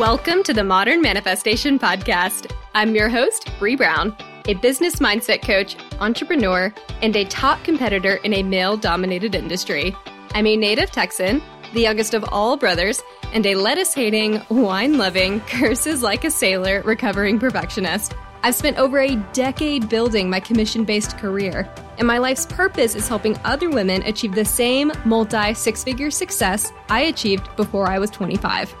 [0.00, 2.50] Welcome to the Modern Manifestation Podcast.
[2.74, 6.72] I'm your host, Bree Brown, a business mindset coach, entrepreneur,
[7.02, 9.94] and a top competitor in a male dominated industry.
[10.34, 11.42] I'm a native Texan,
[11.74, 13.02] the youngest of all brothers,
[13.34, 18.14] and a lettuce hating, wine loving, curses like a sailor recovering perfectionist.
[18.42, 23.06] I've spent over a decade building my commission based career, and my life's purpose is
[23.06, 28.08] helping other women achieve the same multi six figure success I achieved before I was
[28.08, 28.74] 25.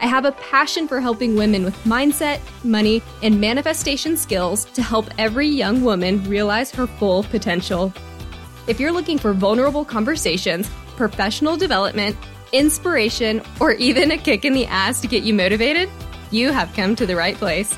[0.00, 5.06] I have a passion for helping women with mindset, money, and manifestation skills to help
[5.18, 7.92] every young woman realize her full potential.
[8.68, 12.16] If you're looking for vulnerable conversations, professional development,
[12.52, 15.90] inspiration, or even a kick in the ass to get you motivated,
[16.30, 17.76] you have come to the right place.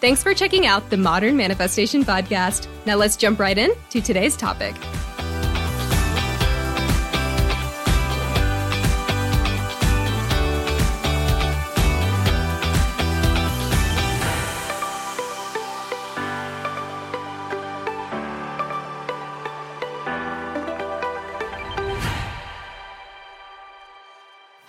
[0.00, 2.68] Thanks for checking out the Modern Manifestation Podcast.
[2.86, 4.74] Now let's jump right in to today's topic.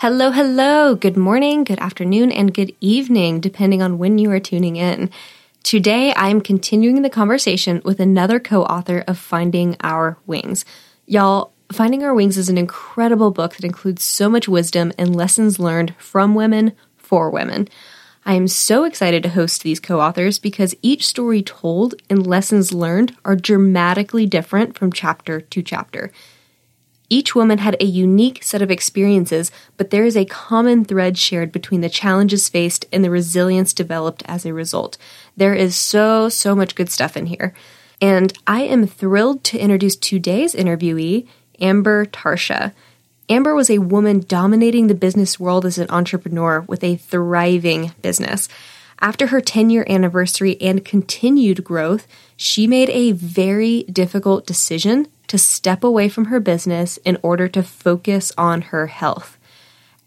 [0.01, 0.95] Hello, hello.
[0.95, 5.11] Good morning, good afternoon, and good evening, depending on when you are tuning in.
[5.61, 10.65] Today, I'm continuing the conversation with another co author of Finding Our Wings.
[11.05, 15.59] Y'all, Finding Our Wings is an incredible book that includes so much wisdom and lessons
[15.59, 17.67] learned from women for women.
[18.25, 22.73] I am so excited to host these co authors because each story told and lessons
[22.73, 26.11] learned are dramatically different from chapter to chapter.
[27.11, 31.51] Each woman had a unique set of experiences, but there is a common thread shared
[31.51, 34.97] between the challenges faced and the resilience developed as a result.
[35.35, 37.53] There is so, so much good stuff in here.
[37.99, 41.27] And I am thrilled to introduce today's interviewee,
[41.59, 42.71] Amber Tarsha.
[43.27, 48.47] Amber was a woman dominating the business world as an entrepreneur with a thriving business.
[49.01, 52.07] After her 10 year anniversary and continued growth,
[52.37, 57.63] she made a very difficult decision to step away from her business in order to
[57.63, 59.37] focus on her health.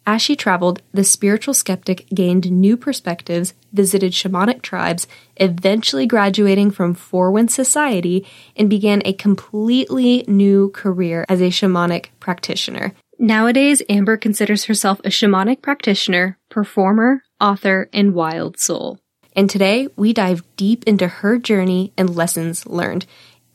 [0.06, 5.06] As she traveled, the spiritual skeptic gained new perspectives, visited shamanic tribes,
[5.38, 12.08] eventually graduating from Four Winds Society, and began a completely new career as a shamanic
[12.20, 12.92] practitioner.
[13.18, 18.98] Nowadays, Amber considers herself a shamanic practitioner, performer, author, and wild soul.
[19.34, 23.06] And today, we dive deep into her journey and lessons learned.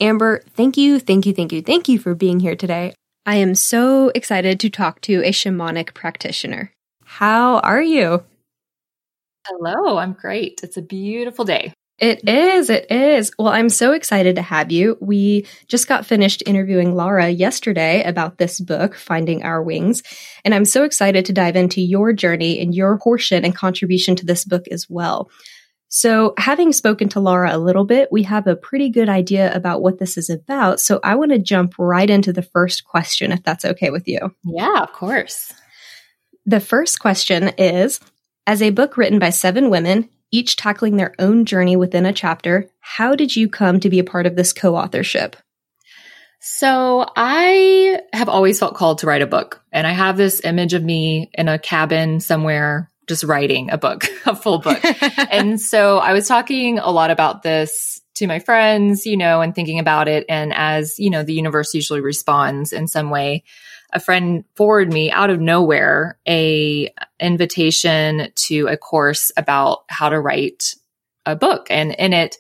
[0.02, 2.94] Amber, thank you, thank you, thank you, thank you for being here today.
[3.26, 6.72] I am so excited to talk to a shamanic practitioner.
[7.04, 8.24] How are you?
[9.46, 10.62] Hello, I'm great.
[10.64, 11.74] It's a beautiful day.
[11.98, 13.34] It is, it is.
[13.38, 14.98] Well, I'm so excited to have you.
[15.02, 20.02] We just got finished interviewing Laura yesterday about this book, Finding Our Wings,
[20.46, 24.26] and I'm so excited to dive into your journey and your portion and contribution to
[24.26, 25.30] this book as well.
[25.92, 29.82] So, having spoken to Laura a little bit, we have a pretty good idea about
[29.82, 30.80] what this is about.
[30.80, 34.20] So, I want to jump right into the first question, if that's okay with you.
[34.44, 35.52] Yeah, of course.
[36.46, 38.00] The first question is
[38.46, 42.70] As a book written by seven women, each tackling their own journey within a chapter,
[42.82, 45.36] how did you come to be a part of this co authorship?
[46.40, 49.62] So I have always felt called to write a book.
[49.72, 54.06] And I have this image of me in a cabin somewhere just writing a book,
[54.26, 54.80] a full book.
[55.32, 59.54] and so I was talking a lot about this to my friends, you know, and
[59.54, 60.26] thinking about it.
[60.30, 63.44] And as, you know, the universe usually responds in some way,
[63.92, 70.20] a friend forwarded me out of nowhere a invitation to a course about how to
[70.20, 70.76] write
[71.26, 71.68] a book.
[71.70, 72.38] And in it,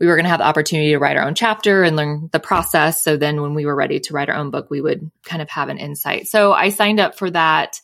[0.00, 2.40] we were going to have the opportunity to write our own chapter and learn the
[2.40, 3.04] process.
[3.04, 5.48] So then when we were ready to write our own book, we would kind of
[5.50, 6.26] have an insight.
[6.26, 7.80] So I signed up for that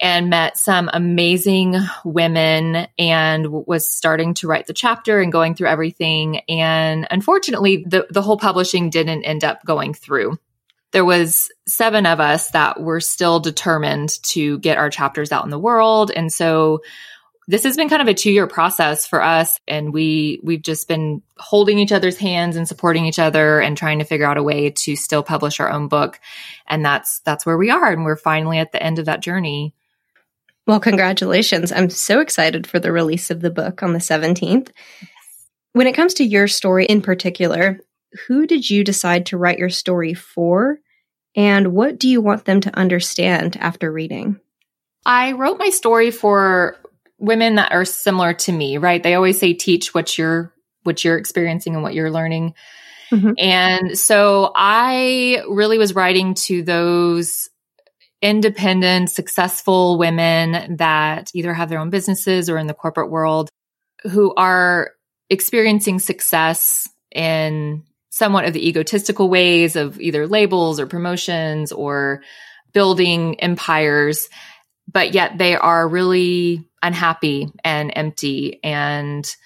[0.00, 5.68] and met some amazing women and was starting to write the chapter and going through
[5.68, 6.38] everything.
[6.48, 10.38] And unfortunately, the, the whole publishing didn't end up going through.
[10.92, 15.50] There was seven of us that were still determined to get our chapters out in
[15.50, 16.10] the world.
[16.10, 16.80] And so
[17.46, 20.86] this has been kind of a two year process for us and we we've just
[20.86, 24.42] been holding each other's hands and supporting each other and trying to figure out a
[24.42, 26.20] way to still publish our own book
[26.68, 29.74] and that's that's where we are and we're finally at the end of that journey
[30.70, 31.72] well, congratulations.
[31.72, 34.68] I'm so excited for the release of the book on the 17th.
[35.72, 37.80] When it comes to your story in particular,
[38.28, 40.78] who did you decide to write your story for?
[41.34, 44.38] And what do you want them to understand after reading?
[45.04, 46.76] I wrote my story for
[47.18, 49.02] women that are similar to me, right?
[49.02, 52.54] They always say teach what you're what you're experiencing and what you're learning.
[53.10, 53.32] Mm-hmm.
[53.38, 57.49] And so I really was writing to those
[58.22, 63.48] independent, successful women that either have their own businesses or in the corporate world
[64.02, 64.92] who are
[65.30, 72.22] experiencing success in somewhat of the egotistical ways of either labels or promotions or
[72.72, 74.28] building empires,
[74.92, 79.36] but yet they are really unhappy and empty and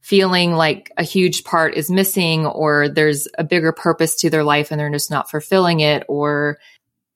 [0.00, 4.70] feeling like a huge part is missing or there's a bigger purpose to their life
[4.70, 6.58] and they're just not fulfilling it or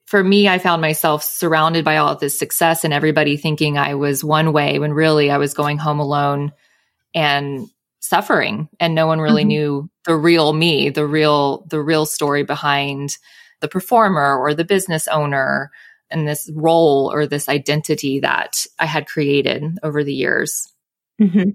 [0.06, 3.94] for me, I found myself surrounded by all of this success and everybody thinking I
[3.94, 6.52] was one way when really I was going home alone
[7.12, 7.68] and
[7.98, 9.48] suffering and no one really mm-hmm.
[9.48, 13.18] knew the real me, the real the real story behind
[13.60, 15.72] the performer or the business owner
[16.08, 20.72] and this role or this identity that I had created over the years.
[21.20, 21.50] Mm-hmm.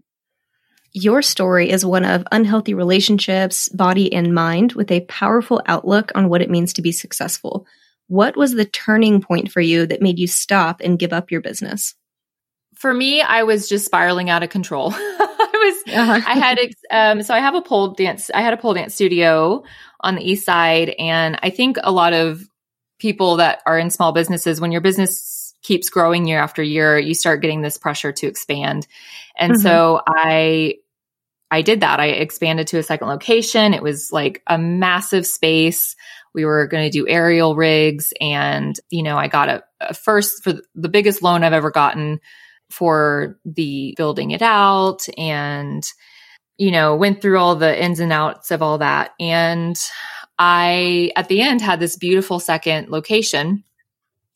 [0.92, 6.28] Your story is one of unhealthy relationships, body and mind, with a powerful outlook on
[6.28, 7.66] what it means to be successful.
[8.12, 11.40] What was the turning point for you that made you stop and give up your
[11.40, 11.96] business?
[12.76, 14.92] For me, I was just spiraling out of control.
[14.94, 16.22] I was, uh-huh.
[16.28, 16.60] I had,
[16.92, 19.64] um, so I have a pole dance, I had a pole dance studio
[20.02, 20.94] on the east side.
[21.00, 22.46] And I think a lot of
[23.00, 27.14] people that are in small businesses, when your business keeps growing year after year, you
[27.14, 28.88] start getting this pressure to expand.
[29.38, 29.62] And mm-hmm.
[29.62, 30.80] so I,
[31.52, 32.00] I did that.
[32.00, 33.74] I expanded to a second location.
[33.74, 35.98] It was like a massive space.
[36.34, 40.44] We were going to do aerial rigs and, you know, I got a, a first
[40.44, 42.22] for the biggest loan I've ever gotten
[42.70, 45.84] for the building it out and,
[46.58, 49.12] you know, went through all the ins and outs of all that.
[49.20, 49.78] And
[50.40, 53.66] I, at the end, had this beautiful second location,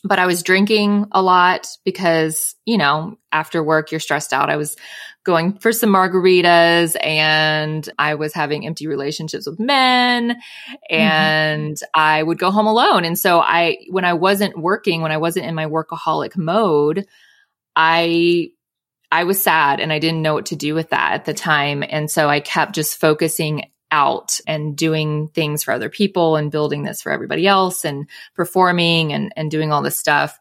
[0.04, 4.50] but I was drinking a lot because, you know, after work, you're stressed out.
[4.50, 4.76] I was
[5.26, 10.96] going for some margaritas and I was having empty relationships with men mm-hmm.
[10.96, 12.00] and mm-hmm.
[12.00, 13.04] I would go home alone.
[13.04, 17.06] And so I, when I wasn't working, when I wasn't in my workaholic mode,
[17.76, 18.52] I
[19.12, 21.84] I was sad and I didn't know what to do with that at the time.
[21.88, 26.84] And so I kept just focusing out and doing things for other people and building
[26.84, 30.40] this for everybody else and performing and, and doing all this stuff.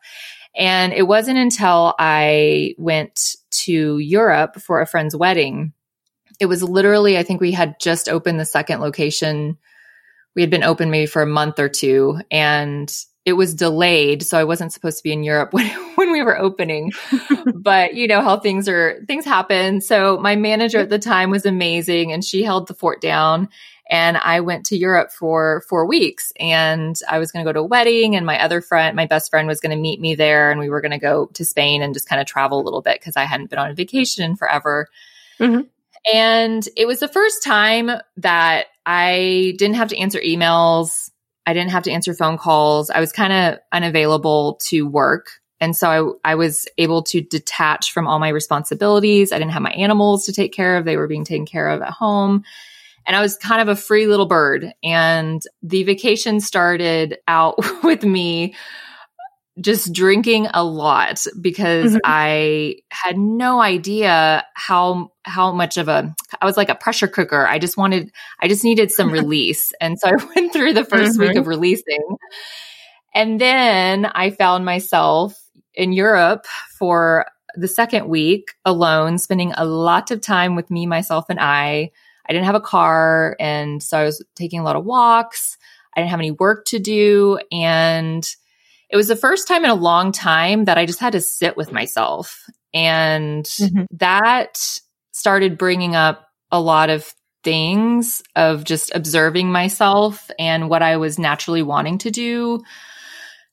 [0.56, 5.72] And it wasn't until I went to Europe for a friend's wedding.
[6.40, 9.58] It was literally, I think we had just opened the second location.
[10.34, 12.92] We had been open maybe for a month or two and
[13.24, 15.66] it was delayed so i wasn't supposed to be in europe when,
[15.96, 16.92] when we were opening
[17.54, 21.46] but you know how things are things happen so my manager at the time was
[21.46, 23.48] amazing and she held the fort down
[23.90, 27.60] and i went to europe for four weeks and i was going to go to
[27.60, 30.50] a wedding and my other friend my best friend was going to meet me there
[30.50, 32.82] and we were going to go to spain and just kind of travel a little
[32.82, 34.88] bit because i hadn't been on a vacation in forever
[35.38, 35.62] mm-hmm.
[36.12, 41.10] and it was the first time that i didn't have to answer emails
[41.46, 42.90] I didn't have to answer phone calls.
[42.90, 45.28] I was kind of unavailable to work.
[45.60, 49.32] And so I, I, was able to detach from all my responsibilities.
[49.32, 50.84] I didn't have my animals to take care of.
[50.84, 52.44] They were being taken care of at home.
[53.06, 54.72] And I was kind of a free little bird.
[54.82, 58.54] And the vacation started out with me
[59.60, 61.98] just drinking a lot because mm-hmm.
[62.02, 67.46] I had no idea how how much of a I was like a pressure cooker.
[67.46, 68.10] I just wanted
[68.40, 69.72] I just needed some release.
[69.80, 71.20] And so I went through the 1st mm-hmm.
[71.20, 72.16] week of releasing.
[73.14, 75.40] And then I found myself
[75.72, 76.46] in Europe
[76.78, 81.92] for the second week alone, spending a lot of time with me, myself, and I.
[82.26, 83.36] I didn't have a car.
[83.38, 85.58] And so I was taking a lot of walks.
[85.94, 87.38] I didn't have any work to do.
[87.52, 88.28] And
[88.90, 91.56] it was the first time in a long time that I just had to sit
[91.56, 92.48] with myself.
[92.72, 93.84] And mm-hmm.
[93.98, 94.80] that
[95.12, 97.12] started bringing up a lot of
[97.44, 102.62] things of just observing myself and what I was naturally wanting to do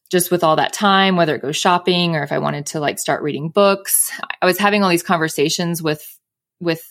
[0.10, 3.00] just with all that time, whether it goes shopping or if I wanted to like
[3.00, 4.12] start reading books.
[4.42, 6.06] I was having all these conversations with,
[6.60, 6.86] with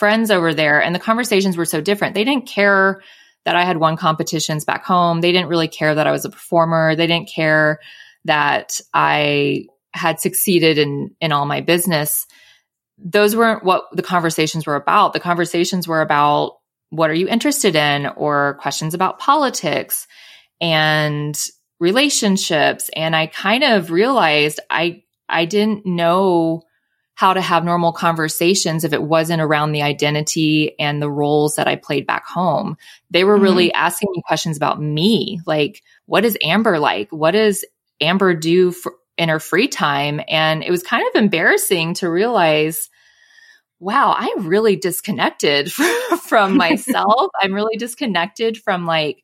[0.00, 2.14] friends over there and the conversations were so different.
[2.14, 3.02] They didn't care
[3.44, 5.20] that I had won competitions back home.
[5.20, 6.96] They didn't really care that I was a performer.
[6.96, 7.80] They didn't care
[8.24, 12.26] that I had succeeded in in all my business.
[12.96, 15.12] Those weren't what the conversations were about.
[15.12, 16.56] The conversations were about
[16.88, 20.06] what are you interested in or questions about politics
[20.62, 21.38] and
[21.78, 26.62] relationships and I kind of realized I I didn't know
[27.20, 31.68] how to have normal conversations if it wasn't around the identity and the roles that
[31.68, 32.78] I played back home.
[33.10, 33.42] They were mm-hmm.
[33.42, 35.38] really asking me questions about me.
[35.44, 37.12] Like, what is Amber like?
[37.12, 37.62] What does
[38.00, 40.22] Amber do for, in her free time?
[40.28, 42.88] And it was kind of embarrassing to realize,
[43.80, 45.70] wow, I'm really disconnected
[46.22, 47.30] from myself.
[47.42, 49.22] I'm really disconnected from like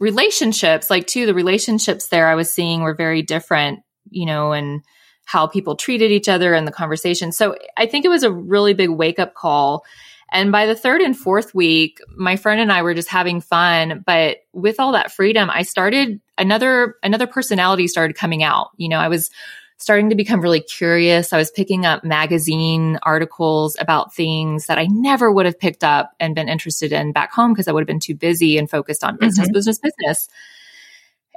[0.00, 0.90] relationships.
[0.90, 4.82] Like, too, the relationships there I was seeing were very different you know, and
[5.30, 7.30] how people treated each other and the conversation.
[7.30, 9.84] So I think it was a really big wake up call.
[10.32, 14.02] And by the third and fourth week, my friend and I were just having fun.
[14.04, 18.70] But with all that freedom, I started another, another personality started coming out.
[18.76, 19.30] You know, I was
[19.78, 21.32] starting to become really curious.
[21.32, 26.10] I was picking up magazine articles about things that I never would have picked up
[26.18, 29.04] and been interested in back home because I would have been too busy and focused
[29.04, 29.54] on business, mm-hmm.
[29.54, 30.28] business, business.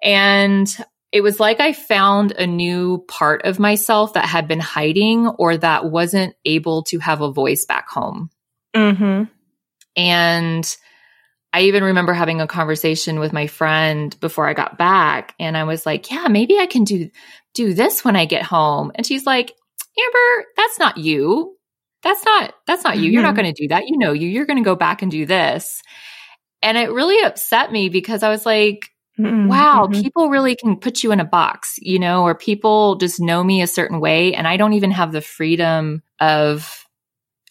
[0.01, 0.75] And
[1.13, 5.55] it was like I found a new part of myself that had been hiding or
[5.55, 8.31] that wasn't able to have a voice back home.
[8.75, 9.25] Mm-hmm.
[9.95, 10.77] And
[11.53, 15.65] I even remember having a conversation with my friend before I got back and I
[15.65, 17.11] was like, yeah, maybe I can do
[17.53, 18.91] do this when I get home.
[18.95, 19.53] And she's like,
[19.95, 21.55] Amber, that's not you.
[22.01, 23.11] That's not that's not you.
[23.11, 23.43] You're not mm-hmm.
[23.43, 23.87] going to do that.
[23.87, 24.27] You know you.
[24.27, 25.83] You're going to go back and do this.
[26.63, 28.89] And it really upset me because I was like,
[29.19, 29.47] mm-hmm.
[29.47, 30.01] wow, mm-hmm.
[30.01, 33.61] people really can put you in a box, you know, or people just know me
[33.61, 36.87] a certain way and I don't even have the freedom of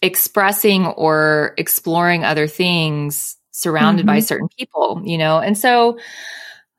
[0.03, 4.17] expressing or exploring other things surrounded mm-hmm.
[4.17, 5.39] by certain people, you know?
[5.39, 5.99] And so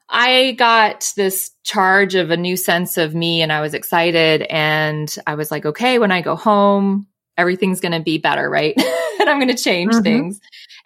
[0.10, 5.14] I got this charge of a new sense of me and I was excited and
[5.26, 8.76] I was like, okay, when I go home, everything's going to be better, right?
[9.20, 10.04] and I'm going to change mm-hmm.
[10.04, 10.40] things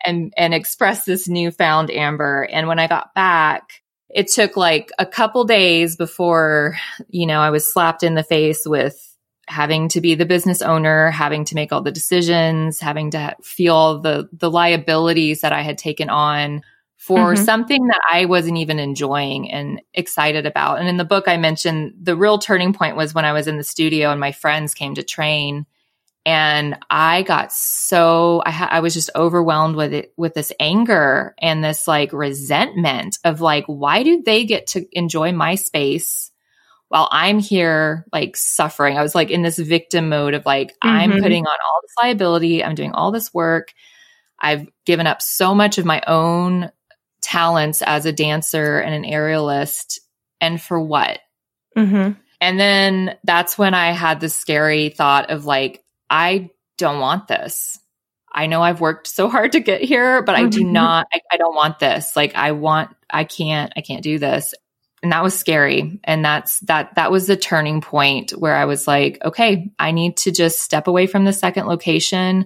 [0.06, 2.48] and and express this newfound Amber.
[2.50, 6.78] And when I got back, it took like a couple days before,
[7.10, 9.04] you know, I was slapped in the face with
[9.48, 14.00] having to be the business owner, having to make all the decisions, having to feel
[14.00, 16.62] the the liabilities that I had taken on
[16.98, 17.44] for mm-hmm.
[17.44, 20.80] something that I wasn't even enjoying and excited about.
[20.80, 23.58] And in the book I mentioned the real turning point was when I was in
[23.58, 25.66] the studio and my friends came to train
[26.28, 31.34] and I got so I, ha- I was just overwhelmed with it with this anger
[31.40, 36.30] and this like resentment of like why do they get to enjoy my space
[36.90, 38.98] while I'm here like suffering.
[38.98, 40.90] I was like in this victim mode of like, mm-hmm.
[40.90, 43.74] I'm putting on all this liability, I'm doing all this work.
[44.38, 46.72] I've given up so much of my own
[47.22, 50.00] talents as a dancer and an aerialist.
[50.42, 51.20] And for what?
[51.78, 52.20] Mm-hmm.
[52.42, 57.80] And then that's when I had the scary thought of like, I don't want this.
[58.32, 60.74] I know I've worked so hard to get here, but I do mm-hmm.
[60.74, 62.16] not, I, I don't want this.
[62.16, 64.54] Like, I want, I can't, I can't do this
[65.04, 68.88] and that was scary and that's that that was the turning point where i was
[68.88, 72.46] like okay i need to just step away from the second location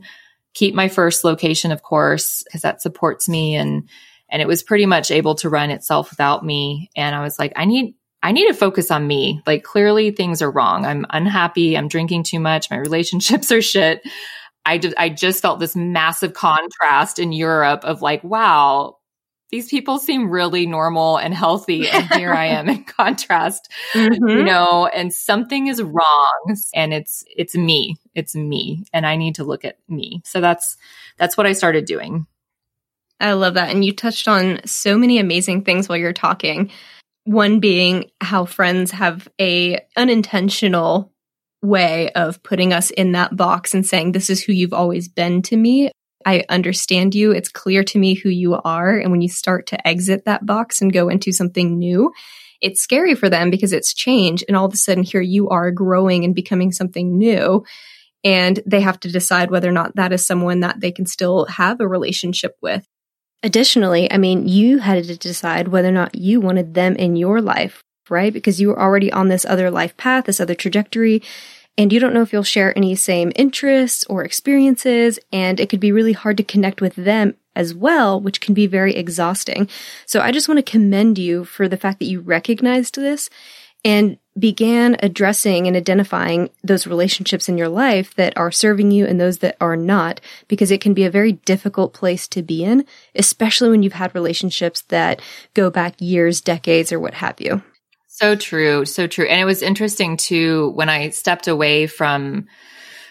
[0.54, 3.88] keep my first location of course because that supports me and
[4.30, 7.54] and it was pretty much able to run itself without me and i was like
[7.56, 11.78] i need i need to focus on me like clearly things are wrong i'm unhappy
[11.78, 14.02] i'm drinking too much my relationships are shit
[14.66, 18.98] I just, I just felt this massive contrast in Europe of like, wow,
[19.50, 21.90] these people seem really normal and healthy.
[21.90, 24.28] And here I am in contrast, mm-hmm.
[24.28, 27.98] you know, and something is wrong and it's, it's me.
[28.16, 28.86] It's me.
[28.94, 30.22] And I need to look at me.
[30.26, 30.78] So that's,
[31.18, 32.28] that's what I started doing.
[33.20, 33.70] I love that.
[33.70, 36.72] And you touched on so many amazing things while you're talking.
[37.24, 41.14] One being how friends have a unintentional
[41.62, 45.42] way of putting us in that box and saying, this is who you've always been
[45.44, 45.92] to me.
[46.26, 47.32] I understand you.
[47.32, 48.98] It's clear to me who you are.
[48.98, 52.12] And when you start to exit that box and go into something new,
[52.62, 54.44] it's scary for them because it's change.
[54.48, 57.64] And all of a sudden, here you are growing and becoming something new.
[58.24, 61.46] And they have to decide whether or not that is someone that they can still
[61.46, 62.88] have a relationship with.
[63.44, 67.42] Additionally, I mean, you had to decide whether or not you wanted them in your
[67.42, 68.32] life, right?
[68.32, 71.22] Because you were already on this other life path, this other trajectory
[71.78, 75.80] and you don't know if you'll share any same interests or experiences, and it could
[75.80, 79.70] be really hard to connect with them as well, which can be very exhausting.
[80.06, 83.30] So I just want to commend you for the fact that you recognized this
[83.84, 89.20] and began addressing and identifying those relationships in your life that are serving you and
[89.20, 92.86] those that are not, because it can be a very difficult place to be in,
[93.16, 95.22] especially when you've had relationships that
[95.54, 97.62] go back years, decades, or what have you.
[98.08, 98.86] So true.
[98.86, 99.26] So true.
[99.26, 102.48] And it was interesting too when I stepped away from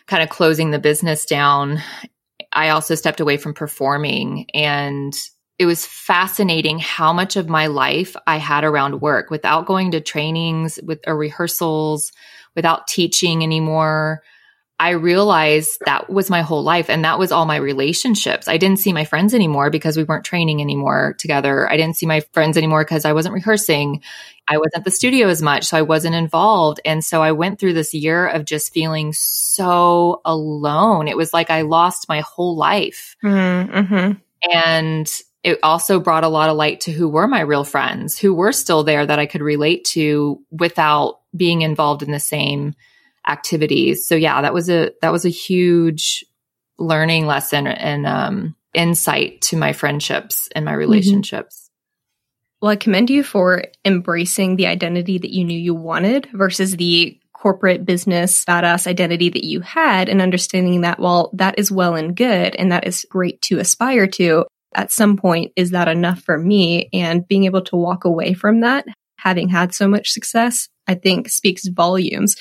[0.07, 1.83] kind of closing the business down.
[2.53, 5.15] I also stepped away from performing and
[5.61, 10.00] it was fascinating how much of my life I had around work without going to
[10.00, 12.12] trainings with or rehearsals,
[12.57, 14.23] without teaching anymore.
[14.79, 18.49] I realized that was my whole life and that was all my relationships.
[18.49, 21.71] I didn't see my friends anymore because we weren't training anymore together.
[21.71, 24.00] I didn't see my friends anymore because I wasn't rehearsing.
[24.49, 26.81] I wasn't at the studio as much, so I wasn't involved.
[26.87, 31.07] And so I went through this year of just feeling so alone.
[31.07, 33.14] It was like I lost my whole life.
[33.23, 33.76] Mm-hmm.
[33.76, 34.12] mm-hmm.
[34.50, 38.35] And it also brought a lot of light to who were my real friends, who
[38.35, 42.75] were still there that I could relate to without being involved in the same
[43.26, 44.06] activities.
[44.06, 46.25] So yeah, that was a that was a huge
[46.78, 50.78] learning lesson and um, insight to my friendships and my mm-hmm.
[50.78, 51.56] relationships.
[51.56, 51.66] Mm-hmm.
[52.62, 57.18] Well, I commend you for embracing the identity that you knew you wanted versus the
[57.32, 62.14] corporate business badass identity that you had and understanding that while that is well and
[62.14, 64.44] good and that is great to aspire to,
[64.75, 66.89] at some point, is that enough for me?
[66.93, 68.87] And being able to walk away from that,
[69.17, 72.37] having had so much success, I think speaks volumes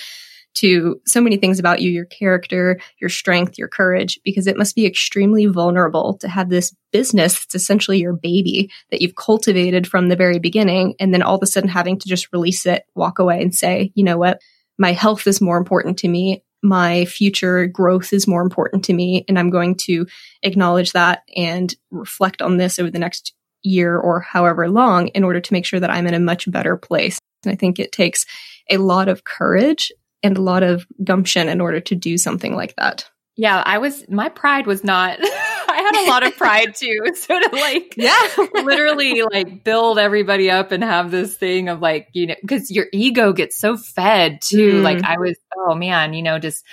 [0.56, 4.76] to so many things about you, your character, your strength, your courage, because it must
[4.76, 10.10] be extremely vulnerable to have this business that's essentially your baby that you've cultivated from
[10.10, 10.96] the very beginning.
[11.00, 13.92] And then all of a sudden having to just release it, walk away and say,
[13.96, 14.42] you know what?
[14.78, 16.44] My health is more important to me.
[16.62, 19.26] My future growth is more important to me.
[19.28, 20.08] And I'm going to
[20.44, 25.40] acknowledge that and reflect on this over the next year or however long in order
[25.40, 27.20] to make sure that I'm in a much better place.
[27.44, 28.26] And I think it takes
[28.70, 29.92] a lot of courage
[30.24, 33.10] and a lot of gumption in order to do something like that.
[33.40, 37.06] Yeah, I was, my pride was not, I had a lot of pride too.
[37.16, 38.20] So to like, yeah,
[38.54, 42.88] literally like build everybody up and have this thing of like, you know, because your
[42.92, 44.82] ego gets so fed too.
[44.82, 44.84] Mm.
[44.84, 46.66] Like I was, oh man, you know, just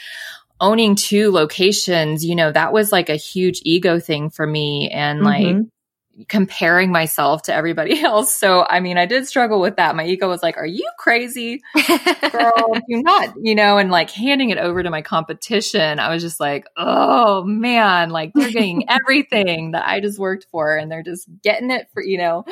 [0.60, 4.90] owning two locations, you know, that was like a huge ego thing for me.
[4.90, 5.60] And mm-hmm.
[6.28, 8.34] Comparing myself to everybody else.
[8.34, 9.96] So, I mean, I did struggle with that.
[9.96, 11.62] My ego was like, are you crazy?
[12.32, 16.22] Girl, you not, you know, and like handing it over to my competition, I was
[16.22, 21.02] just like, oh man, like they're getting everything that I just worked for and they're
[21.02, 22.44] just getting it for, you know.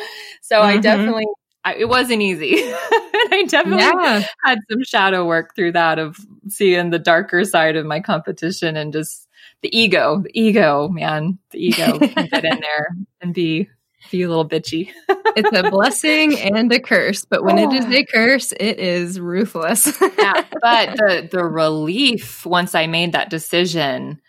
[0.43, 0.67] So mm-hmm.
[0.67, 1.27] I definitely
[1.65, 2.57] I, it wasn't easy.
[2.59, 4.27] I definitely yeah.
[4.45, 6.19] had some shadow work through that of
[6.49, 9.27] seeing the darker side of my competition and just
[9.65, 12.89] the ego, the ego, man, the ego can get in there
[13.23, 13.71] and be
[14.11, 14.91] be a little bitchy.
[15.09, 17.73] it's a blessing and a curse, but when oh.
[17.73, 19.87] it is a curse, it is ruthless.
[20.19, 24.21] yeah, but the the relief once I made that decision,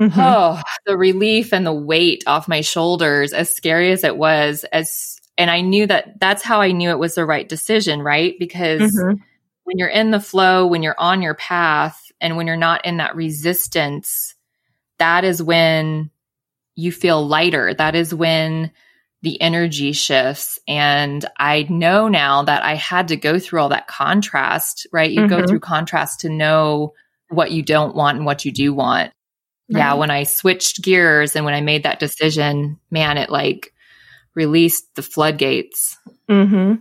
[0.00, 0.20] mm-hmm.
[0.20, 5.18] oh, the relief and the weight off my shoulders, as scary as it was, as
[5.36, 8.36] and I knew that that's how I knew it was the right decision, right?
[8.38, 9.20] Because mm-hmm.
[9.64, 12.98] when you're in the flow, when you're on your path, and when you're not in
[12.98, 14.35] that resistance,
[14.98, 16.10] that is when
[16.74, 17.74] you feel lighter.
[17.74, 18.70] That is when
[19.22, 20.58] the energy shifts.
[20.68, 25.10] And I know now that I had to go through all that contrast, right?
[25.10, 25.28] You mm-hmm.
[25.28, 26.92] go through contrast to know
[27.30, 29.12] what you don't want and what you do want.
[29.68, 29.80] Right.
[29.80, 29.94] Yeah.
[29.94, 33.72] When I switched gears and when I made that decision, man, it like
[34.34, 35.98] released the floodgates.
[36.30, 36.74] Mm-hmm.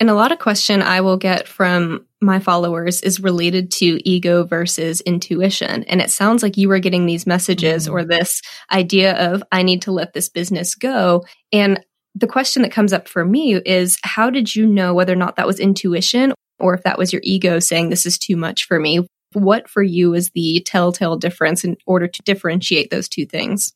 [0.00, 4.44] And a lot of question I will get from my followers is related to ego
[4.44, 5.84] versus intuition.
[5.84, 7.94] And it sounds like you were getting these messages mm-hmm.
[7.94, 11.24] or this idea of, I need to let this business go.
[11.52, 11.80] And
[12.14, 15.36] the question that comes up for me is, how did you know whether or not
[15.36, 18.80] that was intuition or if that was your ego saying, this is too much for
[18.80, 19.06] me?
[19.32, 23.72] What for you is the telltale difference in order to differentiate those two things?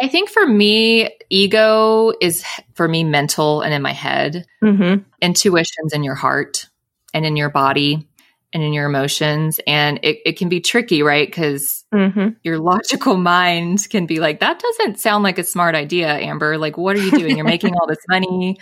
[0.00, 4.46] I think for me, ego is for me mental and in my head.
[4.62, 5.02] Mm-hmm.
[5.20, 6.68] Intuition's in your heart
[7.12, 8.06] and in your body
[8.52, 9.60] and in your emotions.
[9.66, 11.26] And it, it can be tricky, right?
[11.26, 12.28] Because mm-hmm.
[12.42, 16.58] your logical mind can be like, that doesn't sound like a smart idea, Amber.
[16.58, 17.36] Like, what are you doing?
[17.36, 18.58] You're making all this money.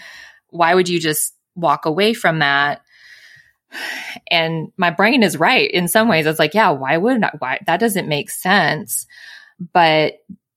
[0.49, 2.83] Why would you just walk away from that?
[4.31, 6.25] And my brain is right in some ways.
[6.27, 7.41] It's like, yeah, why would not?
[7.41, 9.07] Why that doesn't make sense.
[9.73, 10.15] But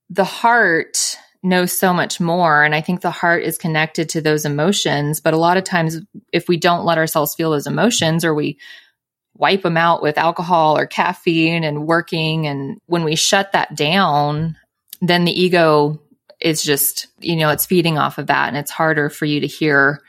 [0.09, 2.63] the heart knows so much more.
[2.63, 5.21] And I think the heart is connected to those emotions.
[5.21, 5.99] But a lot of times,
[6.33, 8.57] if we don't let ourselves feel those emotions or we
[9.35, 14.57] wipe them out with alcohol or caffeine and working, and when we shut that down,
[15.01, 16.01] then the ego
[16.41, 18.49] is just, you know, it's feeding off of that.
[18.49, 20.01] And it's harder for you to hear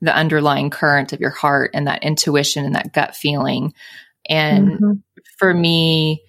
[0.00, 3.74] the underlying current of your heart and that intuition and that gut feeling.
[4.28, 4.92] And mm-hmm.
[5.38, 6.22] for me,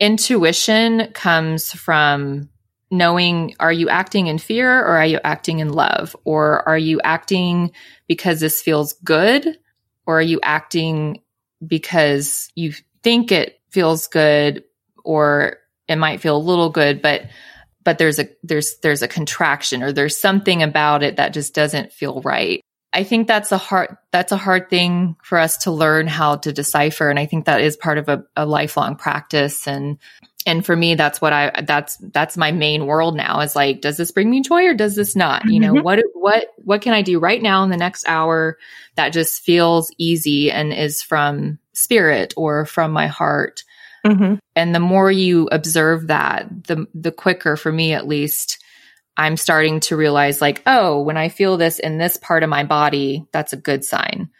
[0.00, 2.48] intuition comes from
[2.90, 6.16] knowing are you acting in fear or are you acting in love?
[6.24, 7.72] Or are you acting
[8.06, 9.58] because this feels good?
[10.06, 11.22] Or are you acting
[11.66, 14.64] because you think it feels good
[15.04, 17.22] or it might feel a little good, but
[17.84, 21.92] but there's a there's there's a contraction or there's something about it that just doesn't
[21.92, 22.60] feel right.
[22.92, 26.52] I think that's a hard that's a hard thing for us to learn how to
[26.52, 29.98] decipher and I think that is part of a, a lifelong practice and
[30.46, 33.96] and for me that's what i that's that's my main world now is like does
[33.96, 35.84] this bring me joy or does this not you know mm-hmm.
[35.84, 38.56] what what what can i do right now in the next hour
[38.94, 43.62] that just feels easy and is from spirit or from my heart
[44.06, 44.34] mm-hmm.
[44.56, 48.57] and the more you observe that the the quicker for me at least
[49.18, 52.64] i'm starting to realize like oh when i feel this in this part of my
[52.64, 54.30] body that's a good sign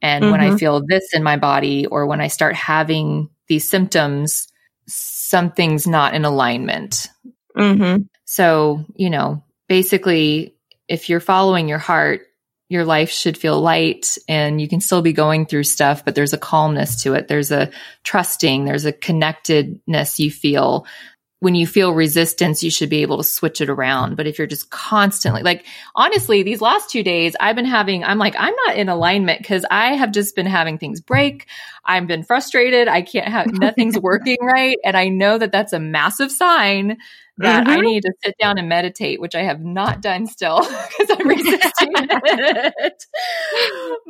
[0.00, 0.32] And mm-hmm.
[0.32, 0.56] when I mm-hmm.
[0.56, 4.48] feel this in my body or when I start having these symptoms,
[4.86, 7.08] something's not in alignment.
[7.56, 8.02] Mm-hmm.
[8.24, 10.54] So, you know, basically,
[10.86, 12.22] if you're following your heart,
[12.68, 16.34] your life should feel light and you can still be going through stuff, but there's
[16.34, 17.26] a calmness to it.
[17.26, 17.70] There's a
[18.04, 20.86] trusting, there's a connectedness you feel
[21.40, 24.16] when you feel resistance, you should be able to switch it around.
[24.16, 28.18] But if you're just constantly like, honestly, these last two days, I've been having, I'm
[28.18, 31.46] like, I'm not in alignment because I have just been having things break.
[31.84, 32.88] I've been frustrated.
[32.88, 34.78] I can't have, nothing's working right.
[34.84, 36.98] And I know that that's a massive sign
[37.38, 37.70] that mm-hmm.
[37.70, 40.58] I need to sit down and meditate, which I have not done still
[40.98, 43.04] because I'm resisting it.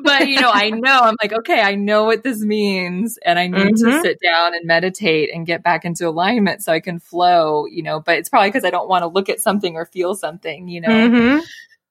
[0.02, 3.46] but you know, I know I'm like, okay, I know what this means and I
[3.46, 3.90] need mm-hmm.
[3.90, 7.82] to sit down and meditate and get back into alignment so I can flow, you
[7.82, 10.68] know, but it's probably because I don't want to look at something or feel something,
[10.68, 10.88] you know.
[10.88, 11.44] Mm-hmm.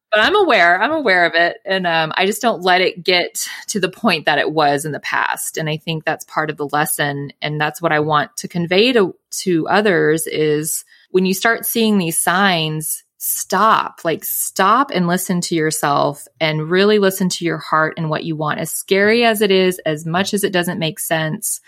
[0.09, 1.57] But I'm aware, I'm aware of it.
[1.65, 4.93] And um, I just don't let it get to the point that it was in
[4.93, 5.57] the past.
[5.57, 7.33] And I think that's part of the lesson.
[7.41, 11.97] And that's what I want to convey to, to others is when you start seeing
[11.97, 17.95] these signs, stop, like stop and listen to yourself and really listen to your heart
[17.97, 18.59] and what you want.
[18.59, 21.61] As scary as it is, as much as it doesn't make sense,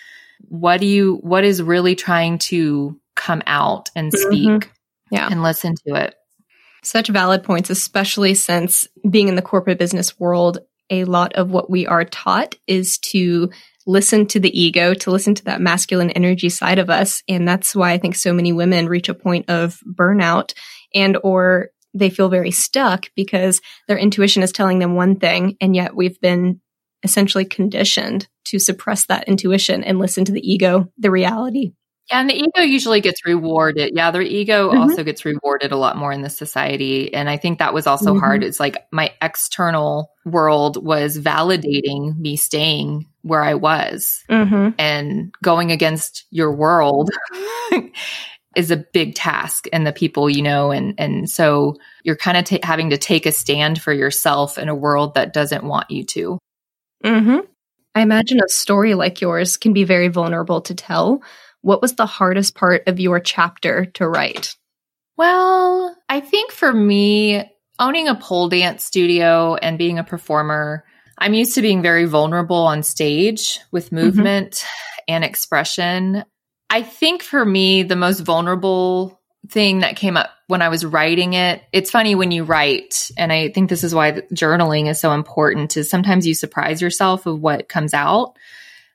[0.47, 4.27] what do you, what is really trying to come out and mm-hmm.
[4.29, 4.47] speak?
[4.47, 4.69] Mm-hmm.
[5.11, 5.27] Yeah.
[5.29, 6.15] And listen to it.
[6.83, 11.69] Such valid points, especially since being in the corporate business world, a lot of what
[11.69, 13.49] we are taught is to
[13.89, 17.23] listen to the ego, to listen to that masculine energy side of us.
[17.27, 20.53] And that's why I think so many women reach a point of burnout
[20.93, 25.75] and or they feel very stuck because their intuition is telling them one thing and
[25.75, 26.61] yet we've been
[27.01, 31.71] essentially conditioned to suppress that intuition and listen to the ego, the reality.
[32.09, 33.91] Yeah, and the ego usually gets rewarded.
[33.95, 34.79] Yeah, their ego mm-hmm.
[34.79, 37.13] also gets rewarded a lot more in this society.
[37.13, 38.19] And I think that was also mm-hmm.
[38.19, 38.43] hard.
[38.43, 44.23] It's like my external world was validating me staying where I was.
[44.29, 44.69] Mm-hmm.
[44.79, 47.09] And going against your world
[48.55, 52.45] is a big task and the people you know and and so you're kind of
[52.45, 56.03] t- having to take a stand for yourself in a world that doesn't want you
[56.03, 56.39] to.
[57.05, 57.45] Mhm.
[57.95, 61.21] I imagine a story like yours can be very vulnerable to tell
[61.61, 64.55] what was the hardest part of your chapter to write?
[65.17, 67.43] Well, I think for me,
[67.77, 70.85] owning a pole dance studio and being a performer,
[71.17, 73.95] I'm used to being very vulnerable on stage with mm-hmm.
[73.95, 75.03] movement mm-hmm.
[75.09, 76.23] and expression.
[76.69, 79.19] I think for me, the most vulnerable
[79.49, 83.31] thing that came up when I was writing it, it's funny when you write, and
[83.31, 87.39] I think this is why journaling is so important, is sometimes you surprise yourself of
[87.39, 88.35] what comes out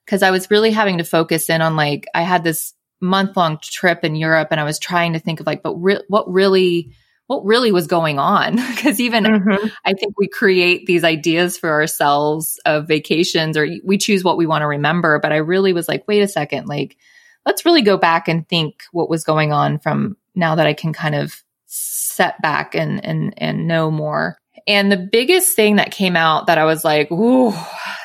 [0.04, 3.58] because I was really having to focus in on like, I had this month long
[3.62, 6.92] trip in Europe and I was trying to think of like, but re- what really,
[7.26, 8.56] what really was going on?
[8.74, 9.66] Because even mm-hmm.
[9.84, 14.46] I think we create these ideas for ourselves of vacations or we choose what we
[14.46, 15.18] want to remember.
[15.20, 16.98] But I really was like, wait a second, like,
[17.46, 20.92] let's really go back and think what was going on from now that I can
[20.92, 24.36] kind of set back and, and, and know more.
[24.66, 27.54] And the biggest thing that came out that I was like, ooh,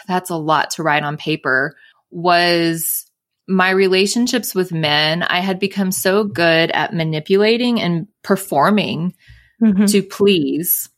[0.07, 1.75] that's a lot to write on paper
[2.11, 3.05] was
[3.47, 5.23] my relationships with men.
[5.23, 9.15] I had become so good at manipulating and performing
[9.61, 9.85] mm-hmm.
[9.85, 10.89] to please.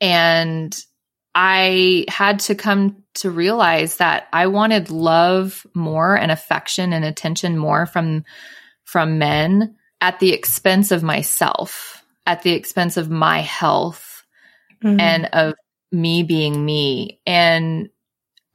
[0.00, 0.74] And
[1.34, 7.58] I had to come to realize that I wanted love more and affection and attention
[7.58, 8.24] more from
[8.84, 14.24] from men at the expense of myself, at the expense of my health
[14.82, 15.00] mm-hmm.
[15.00, 15.54] and of
[15.90, 17.20] me being me.
[17.26, 17.88] And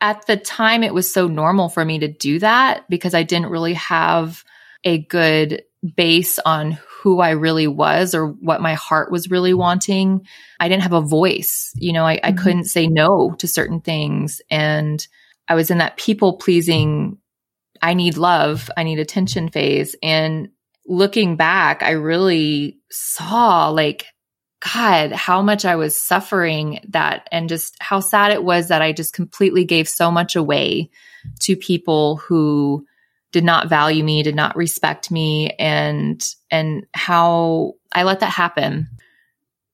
[0.01, 3.49] at the time, it was so normal for me to do that because I didn't
[3.49, 4.43] really have
[4.83, 5.63] a good
[5.95, 10.25] base on who I really was or what my heart was really wanting.
[10.59, 11.71] I didn't have a voice.
[11.75, 12.25] You know, I, mm-hmm.
[12.25, 14.41] I couldn't say no to certain things.
[14.49, 15.05] And
[15.47, 17.17] I was in that people pleasing,
[17.81, 19.95] I need love, I need attention phase.
[20.03, 20.49] And
[20.85, 24.05] looking back, I really saw like
[24.61, 28.91] God, how much I was suffering that and just how sad it was that I
[28.91, 30.89] just completely gave so much away
[31.41, 32.85] to people who
[33.31, 38.89] did not value me, did not respect me and and how I let that happen.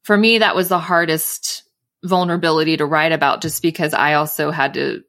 [0.04, 1.64] For me that was the hardest
[2.04, 5.02] vulnerability to write about just because I also had to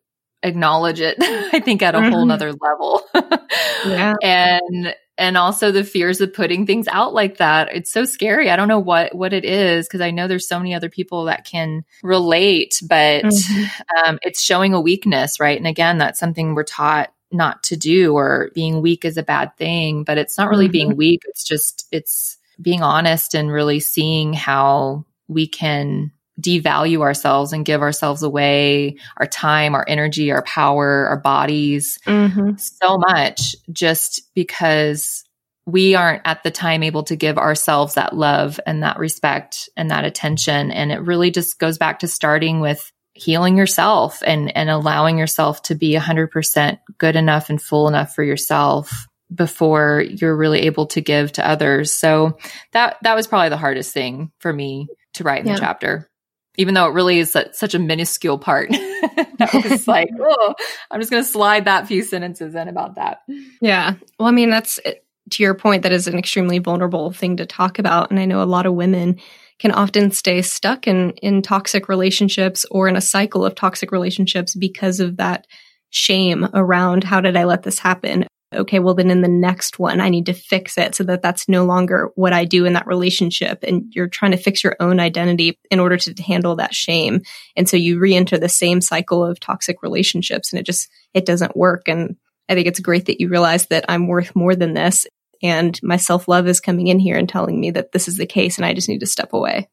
[0.42, 2.12] acknowledge it I think at a mm-hmm.
[2.12, 3.02] whole nother level.
[3.86, 4.14] yeah.
[4.22, 7.68] And and also the fears of putting things out like that.
[7.72, 8.50] It's so scary.
[8.50, 11.24] I don't know what what it is because I know there's so many other people
[11.24, 14.09] that can relate, but mm-hmm.
[14.09, 15.57] um, it's showing a weakness, right?
[15.57, 19.57] And again, that's something we're taught not to do, or being weak is a bad
[19.57, 20.05] thing.
[20.05, 20.72] But it's not really mm-hmm.
[20.72, 21.22] being weak.
[21.26, 27.83] It's just it's being honest and really seeing how we can devalue ourselves and give
[27.83, 32.57] ourselves away, our time, our energy, our power, our bodies mm-hmm.
[32.57, 35.25] so much just because
[35.64, 39.90] we aren't at the time able to give ourselves that love and that respect and
[39.90, 40.70] that attention.
[40.70, 45.62] And it really just goes back to starting with healing yourself and, and allowing yourself
[45.62, 51.01] to be 100% good enough and full enough for yourself before you're really able to
[51.01, 51.90] give to others.
[51.90, 52.38] So
[52.72, 55.55] that, that was probably the hardest thing for me to write in yeah.
[55.55, 56.09] the chapter
[56.57, 58.71] even though it really is such a minuscule part.
[59.38, 60.55] that was like, oh,
[60.90, 63.23] I'm just going to slide that few sentences in about that.
[63.61, 63.95] Yeah.
[64.19, 64.95] Well, I mean, that's eh,
[65.31, 68.11] to your point, that is an extremely vulnerable thing to talk about.
[68.11, 69.19] And I know a lot of women
[69.59, 74.55] can often stay stuck in, in toxic relationships or in a cycle of toxic relationships
[74.55, 75.47] because of that
[75.90, 78.27] shame around how did I let this happen?
[78.54, 81.48] Okay, well, then in the next one, I need to fix it so that that's
[81.48, 83.62] no longer what I do in that relationship.
[83.62, 87.22] And you're trying to fix your own identity in order to handle that shame.
[87.56, 91.56] And so you re-enter the same cycle of toxic relationships and it just, it doesn't
[91.56, 91.88] work.
[91.88, 92.16] And
[92.48, 95.06] I think it's great that you realize that I'm worth more than this.
[95.42, 98.26] And my self love is coming in here and telling me that this is the
[98.26, 99.68] case and I just need to step away.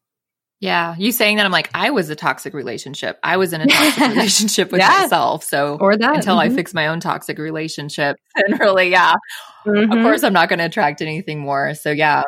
[0.64, 3.18] Yeah, you saying that I'm like I was a toxic relationship.
[3.22, 5.00] I was in a toxic relationship with yeah.
[5.02, 5.44] myself.
[5.44, 6.52] So or that until mm-hmm.
[6.52, 9.14] I fix my own toxic relationship, and really, yeah,
[9.66, 9.92] mm-hmm.
[9.92, 11.74] of course I'm not going to attract anything more.
[11.74, 12.22] So yeah.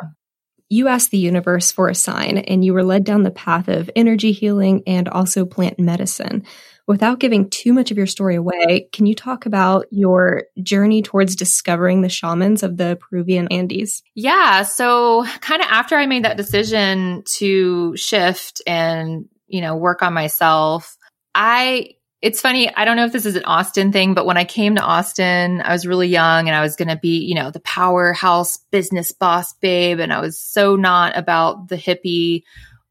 [0.69, 3.89] You asked the universe for a sign, and you were led down the path of
[3.95, 6.43] energy healing and also plant medicine
[6.87, 11.35] without giving too much of your story away, can you talk about your journey towards
[11.35, 14.01] discovering the shamans of the Peruvian Andes?
[14.15, 14.63] Yeah.
[14.63, 20.13] So, kind of after I made that decision to shift and, you know, work on
[20.13, 20.97] myself,
[21.35, 22.73] I, it's funny.
[22.73, 25.61] I don't know if this is an Austin thing, but when I came to Austin,
[25.61, 29.11] I was really young and I was going to be, you know, the powerhouse business
[29.11, 29.99] boss babe.
[29.99, 32.43] And I was so not about the hippie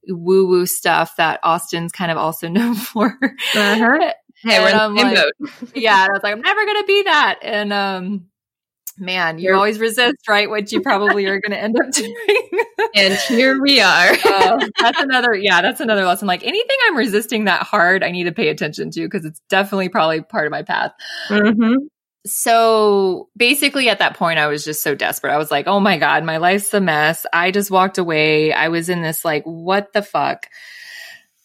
[0.08, 3.18] woo woo stuff that Austin's kind of also known for.
[3.22, 4.12] Uh-huh.
[4.42, 5.72] Hey, we're in the like, boat.
[5.74, 7.38] yeah, I was like, I'm never gonna be that.
[7.42, 8.26] And um,
[8.98, 10.48] man, you always resist, right?
[10.48, 12.14] What you probably are gonna end up doing.
[12.94, 14.10] and here we are.
[14.24, 16.28] uh, that's another, yeah, that's another lesson.
[16.28, 19.88] Like anything I'm resisting that hard, I need to pay attention to because it's definitely
[19.88, 20.92] probably part of my path.
[21.28, 21.86] Mm-hmm
[22.26, 25.32] so basically at that point i was just so desperate.
[25.32, 27.24] I was like oh my god my life's a mess.
[27.32, 28.52] I just walked away.
[28.52, 30.46] I was in this like what the fuck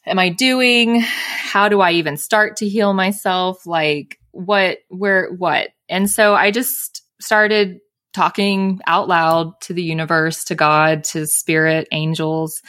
[0.06, 1.02] am i doing?
[1.02, 3.66] How do i even start to heal myself?
[3.66, 5.70] Like what where what?
[5.88, 7.80] And so i just started
[8.14, 12.62] talking out loud to the universe to god to spirit angels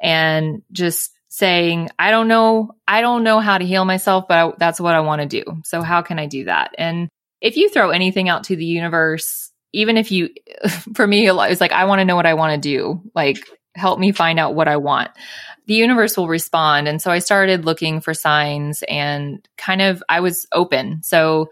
[0.00, 4.52] and just saying i don't know i don't know how to heal myself but I,
[4.58, 5.62] that's what i want to do.
[5.64, 6.74] So how can i do that?
[6.78, 7.08] And
[7.40, 10.30] if you throw anything out to the universe, even if you,
[10.94, 13.02] for me, it's like, I want to know what I want to do.
[13.14, 13.38] Like,
[13.74, 15.10] help me find out what I want.
[15.66, 16.88] The universe will respond.
[16.88, 21.02] And so I started looking for signs and kind of, I was open.
[21.02, 21.50] So,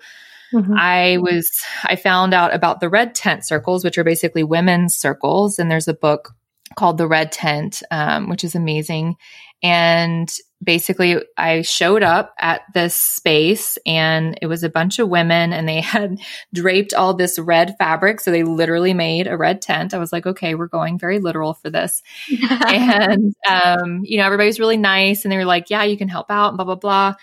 [0.54, 0.74] Mm-hmm.
[0.78, 1.50] I was,
[1.82, 5.58] I found out about the red tent circles, which are basically women's circles.
[5.58, 6.32] And there's a book
[6.76, 9.16] called The Red Tent, um, which is amazing.
[9.62, 10.32] And
[10.64, 15.68] basically, I showed up at this space and it was a bunch of women and
[15.68, 16.18] they had
[16.52, 18.20] draped all this red fabric.
[18.20, 19.94] So they literally made a red tent.
[19.94, 22.02] I was like, okay, we're going very literal for this.
[22.66, 26.08] and, um, you know, everybody was really nice and they were like, yeah, you can
[26.08, 27.14] help out, blah, blah, blah.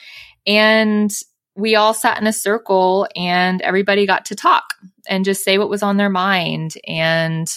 [0.45, 1.11] And
[1.55, 4.75] we all sat in a circle and everybody got to talk
[5.07, 6.75] and just say what was on their mind.
[6.87, 7.47] And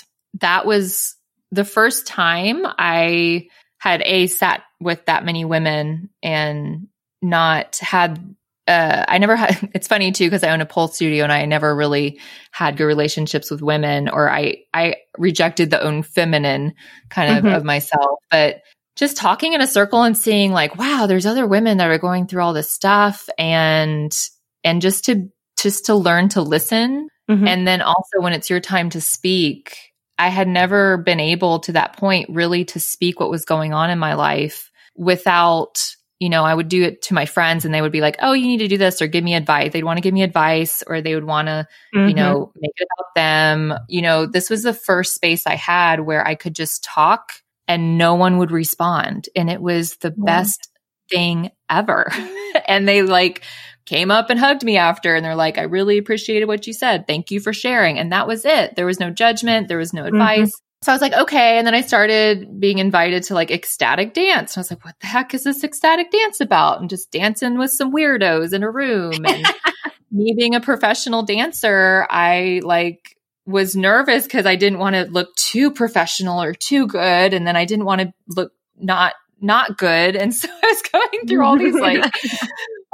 [0.41, 1.17] that was
[1.53, 3.49] the first time I
[3.85, 6.89] had a sat with that many women and
[7.21, 8.35] not had
[8.67, 11.45] uh, I never had it's funny too because I own a pole studio and I
[11.45, 12.19] never really
[12.51, 16.73] had good relationships with women or I I rejected the own feminine
[17.11, 17.55] kind of mm-hmm.
[17.55, 18.63] of myself but
[18.97, 22.27] just talking in a circle and seeing like wow there's other women that are going
[22.27, 24.17] through all this stuff and
[24.65, 27.47] and just to just to learn to listen mm-hmm.
[27.47, 29.77] and then also when it's your time to speak
[30.19, 33.91] I had never been able to that point really to speak what was going on
[33.91, 35.83] in my life without,
[36.21, 38.33] you know, I would do it to my friends and they would be like, oh,
[38.33, 39.73] you need to do this or give me advice.
[39.73, 42.09] They'd want to give me advice or they would want to, mm-hmm.
[42.09, 43.75] you know, make it about them.
[43.89, 47.33] You know, this was the first space I had where I could just talk
[47.67, 49.29] and no one would respond.
[49.35, 50.25] And it was the yeah.
[50.25, 50.71] best
[51.11, 52.13] thing ever.
[52.69, 53.43] and they like,
[53.87, 57.07] came up and hugged me after and they're like, I really appreciated what you said.
[57.07, 57.99] Thank you for sharing.
[57.99, 58.77] And that was it.
[58.77, 59.69] There was no judgment.
[59.69, 60.15] There was no mm-hmm.
[60.15, 60.49] advice.
[60.49, 60.85] Mm-hmm.
[60.85, 61.57] So I was like, okay.
[61.57, 64.55] And then I started being invited to like ecstatic dance.
[64.55, 66.81] And I was like, what the heck is this ecstatic dance about?
[66.81, 69.25] And just dancing with some weirdos in a room.
[69.25, 69.47] And
[70.11, 73.17] me being a professional dancer, I like
[73.47, 77.33] was nervous because I didn't want to look too professional or too good.
[77.33, 80.17] And then I didn't want to look not not good.
[80.17, 82.05] And so I was going through all these like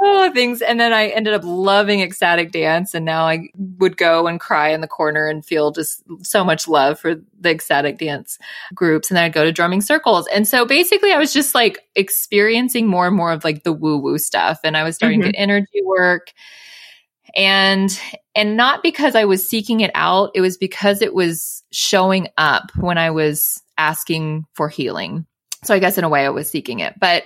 [0.01, 4.27] oh things and then I ended up loving ecstatic dance and now I would go
[4.27, 8.39] and cry in the corner and feel just so much love for the ecstatic dance
[8.73, 10.27] groups and then I'd go to drumming circles.
[10.33, 13.97] And so basically I was just like experiencing more and more of like the woo
[13.97, 15.27] woo stuff and I was starting mm-hmm.
[15.27, 16.31] to get energy work
[17.35, 17.97] and
[18.35, 22.71] and not because I was seeking it out, it was because it was showing up
[22.77, 25.25] when I was asking for healing.
[25.63, 26.99] So I guess in a way I was seeking it.
[26.99, 27.23] But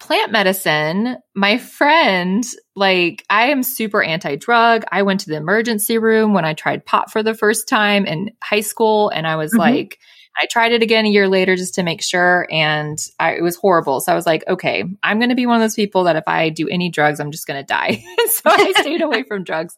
[0.00, 4.84] plant medicine, my friend, like I am super anti-drug.
[4.90, 8.30] I went to the emergency room when I tried pot for the first time in
[8.42, 9.60] high school and I was mm-hmm.
[9.60, 9.98] like
[10.40, 13.56] I tried it again a year later just to make sure and I, it was
[13.56, 14.00] horrible.
[14.00, 16.24] So I was like, okay, I'm going to be one of those people that if
[16.26, 18.02] I do any drugs, I'm just going to die.
[18.28, 19.76] so I stayed away from drugs.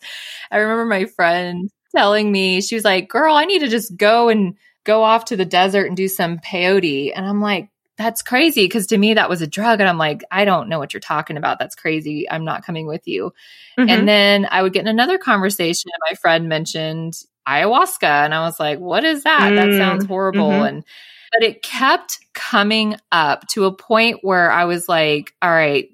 [0.51, 4.31] I remember my friend telling me, she was like, girl, I need to just go
[4.31, 7.13] and go off to the desert and do some peyote.
[7.15, 8.69] And I'm like, that's crazy.
[8.69, 9.81] Cause to me, that was a drug.
[9.81, 11.59] And I'm like, I don't know what you're talking about.
[11.59, 12.31] That's crazy.
[12.31, 13.33] I'm not coming with you.
[13.79, 13.89] Mm-hmm.
[13.89, 15.91] And then I would get in another conversation.
[15.95, 17.15] And my friend mentioned
[17.49, 18.25] ayahuasca.
[18.25, 19.53] And I was like, what is that?
[19.53, 19.57] Mm.
[19.57, 20.51] That sounds horrible.
[20.51, 20.67] Mm-hmm.
[20.67, 20.85] And,
[21.33, 25.89] but it kept coming up to a point where I was like, all right,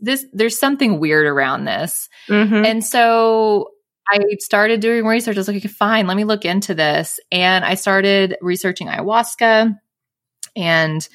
[0.00, 2.08] this, there's something weird around this.
[2.28, 2.64] Mm-hmm.
[2.64, 3.70] And so
[4.10, 5.36] I started doing research.
[5.36, 7.20] I was like, okay, fine, let me look into this.
[7.30, 9.78] And I started researching ayahuasca
[10.58, 11.08] and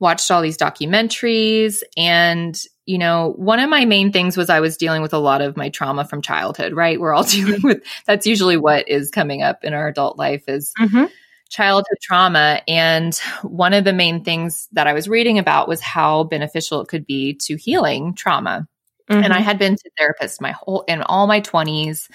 [0.00, 1.82] watched all these documentaries.
[1.96, 5.40] And, you know, one of my main things was I was dealing with a lot
[5.40, 7.00] of my trauma from childhood, right?
[7.00, 10.72] We're all dealing with that's usually what is coming up in our adult life is
[10.78, 11.06] mm-hmm.
[11.48, 12.60] childhood trauma.
[12.68, 16.88] And one of the main things that I was reading about was how beneficial it
[16.88, 18.66] could be to healing trauma.
[19.08, 19.24] Mm-hmm.
[19.24, 19.44] And I mm-hmm.
[19.44, 22.08] had been to therapists my whole in all my 20s.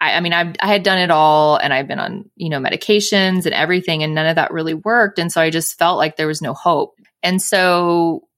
[0.00, 2.60] I, I mean, I've, I had done it all and I've been on, you know,
[2.60, 5.18] medications and everything, and none of that really worked.
[5.18, 6.94] And so I just felt like there was no hope.
[7.22, 8.28] And so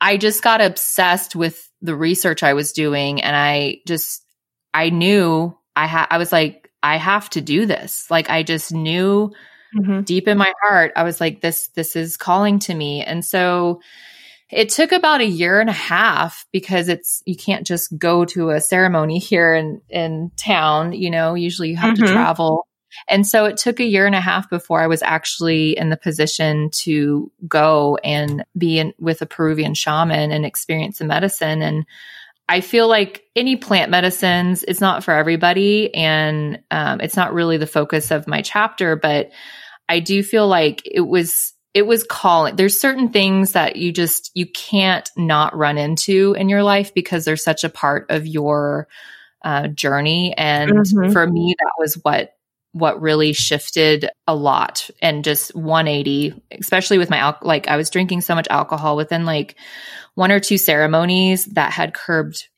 [0.00, 3.22] I just got obsessed with the research I was doing.
[3.22, 4.24] And I just,
[4.72, 8.10] I knew I had, I was like, I have to do this.
[8.10, 9.32] Like, I just knew
[9.74, 10.02] mm-hmm.
[10.02, 13.02] deep in my heart, I was like, this, this is calling to me.
[13.02, 13.80] And so,
[14.50, 18.50] it took about a year and a half because it's you can't just go to
[18.50, 22.04] a ceremony here in in town you know usually you have mm-hmm.
[22.04, 22.66] to travel
[23.08, 25.96] and so it took a year and a half before i was actually in the
[25.96, 31.86] position to go and be in, with a peruvian shaman and experience the medicine and
[32.48, 37.56] i feel like any plant medicines it's not for everybody and um, it's not really
[37.56, 39.30] the focus of my chapter but
[39.88, 42.54] i do feel like it was it was calling.
[42.54, 47.24] There's certain things that you just, you can't not run into in your life because
[47.24, 48.86] they're such a part of your
[49.42, 50.34] uh, journey.
[50.36, 51.10] And mm-hmm.
[51.12, 52.36] for me, that was what,
[52.70, 57.90] what really shifted a lot and just 180, especially with my, al- like I was
[57.90, 59.56] drinking so much alcohol within like
[60.14, 62.48] one or two ceremonies that had curbed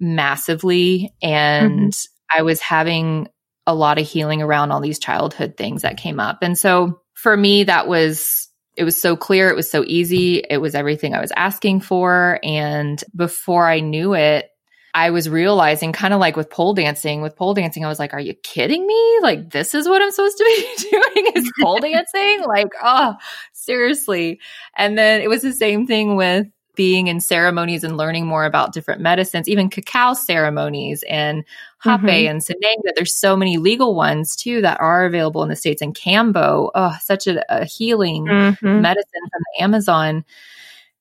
[0.00, 1.14] massively.
[1.22, 2.38] And mm-hmm.
[2.38, 3.28] I was having
[3.64, 6.38] a lot of healing around all these childhood things that came up.
[6.42, 9.48] And so for me, that was it was so clear.
[9.48, 10.42] It was so easy.
[10.48, 12.38] It was everything I was asking for.
[12.42, 14.50] And before I knew it,
[14.96, 18.14] I was realizing kind of like with pole dancing, with pole dancing, I was like,
[18.14, 19.18] are you kidding me?
[19.20, 22.44] Like, this is what I'm supposed to be doing is pole dancing?
[22.46, 23.14] Like, oh,
[23.52, 24.40] seriously.
[24.74, 28.72] And then it was the same thing with being in ceremonies and learning more about
[28.72, 31.44] different medicines, even cacao ceremonies and
[31.82, 32.08] hape mm-hmm.
[32.08, 32.94] and.
[32.94, 36.70] There's so many legal ones too that are available in the States and Kambo.
[36.74, 38.80] Oh, such a, a healing mm-hmm.
[38.80, 40.24] medicine from the Amazon.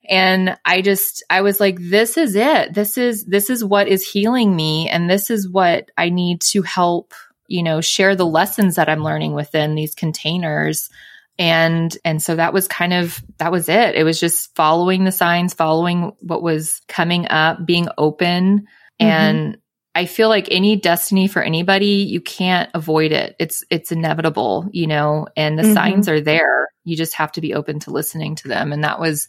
[0.07, 2.73] And I just, I was like, this is it.
[2.73, 4.89] This is, this is what is healing me.
[4.89, 7.13] And this is what I need to help,
[7.47, 10.89] you know, share the lessons that I'm learning within these containers
[11.37, 13.95] and and so that was kind of that was it.
[13.95, 18.67] It was just following the signs following what was coming up being open.
[19.01, 19.11] Mm-hmm.
[19.11, 19.57] and
[19.93, 23.35] i feel like any destiny for anybody you can't avoid it.
[23.39, 25.73] It's it's inevitable you know and the mm-hmm.
[25.73, 26.69] signs are there.
[26.85, 28.71] You just have to be open to listening to them.
[28.71, 29.27] And that was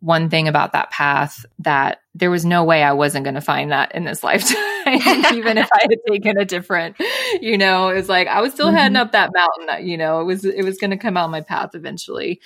[0.00, 3.72] one thing about that path that there was no way I wasn't going to find
[3.72, 4.56] that in this lifetime,
[4.86, 6.96] even if I had taken a different,
[7.40, 8.76] you know, it was like I was still mm-hmm.
[8.76, 11.40] heading up that mountain, you know, it was, it was going to come out my
[11.40, 12.40] path eventually.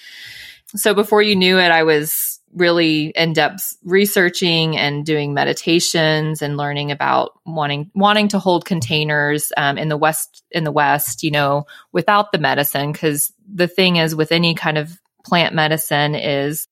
[0.74, 6.56] So before you knew it, I was really in depth researching and doing meditations and
[6.56, 11.30] learning about wanting wanting to hold containers um, in the west in the west you
[11.30, 16.68] know without the medicine because the thing is with any kind of plant medicine is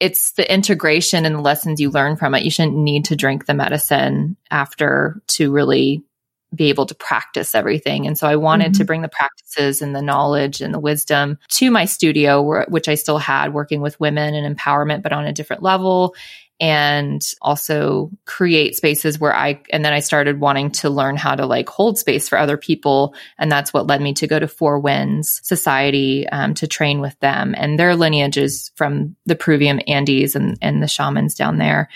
[0.00, 2.42] it's the integration and the lessons you learn from it.
[2.42, 6.04] You shouldn't need to drink the medicine after to really
[6.54, 8.06] be able to practice everything.
[8.06, 8.78] And so I wanted mm-hmm.
[8.78, 12.94] to bring the practices and the knowledge and the wisdom to my studio, which I
[12.94, 16.14] still had working with women and empowerment, but on a different level
[16.60, 21.46] and also create spaces where I, and then I started wanting to learn how to
[21.46, 23.14] like hold space for other people.
[23.38, 27.18] And that's what led me to go to Four Winds Society um, to train with
[27.18, 31.88] them and their lineages from the Peruvian Andes and, and the shamans down there,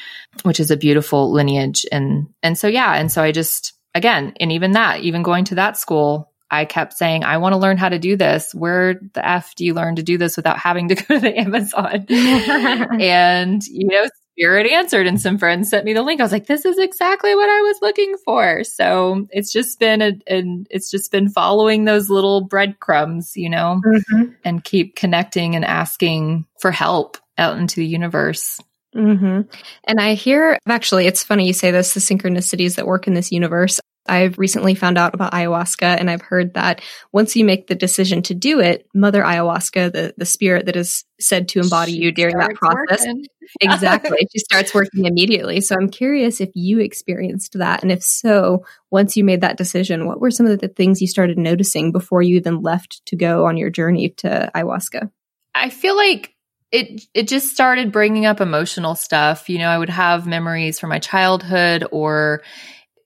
[0.42, 1.86] which is a beautiful lineage.
[1.92, 2.94] And, and so, yeah.
[2.94, 6.94] And so I just, again, and even that, even going to that school, I kept
[6.94, 8.54] saying, I want to learn how to do this.
[8.54, 11.38] Where the F do you learn to do this without having to go to the
[11.38, 12.06] Amazon?
[13.00, 14.08] and, you know,
[14.38, 16.20] Spirit answered and some friends sent me the link.
[16.20, 18.62] I was like, this is exactly what I was looking for.
[18.62, 23.80] So it's just been a, and it's just been following those little breadcrumbs, you know,
[23.84, 24.32] mm-hmm.
[24.44, 28.60] and keep connecting and asking for help out into the universe.
[28.96, 29.42] Mm-hmm.
[29.84, 33.30] And I hear, actually, it's funny you say this, the synchronicities that work in this
[33.30, 33.80] universe.
[34.08, 36.80] I've recently found out about ayahuasca and I've heard that
[37.12, 41.04] once you make the decision to do it, Mother Ayahuasca, the, the spirit that is
[41.20, 43.06] said to embody she you during that process,
[43.60, 45.60] exactly, she starts working immediately.
[45.60, 47.82] So I'm curious if you experienced that.
[47.82, 51.06] And if so, once you made that decision, what were some of the things you
[51.06, 55.10] started noticing before you even left to go on your journey to ayahuasca?
[55.54, 56.34] I feel like
[56.70, 59.48] it it just started bringing up emotional stuff.
[59.48, 62.42] You know, I would have memories from my childhood or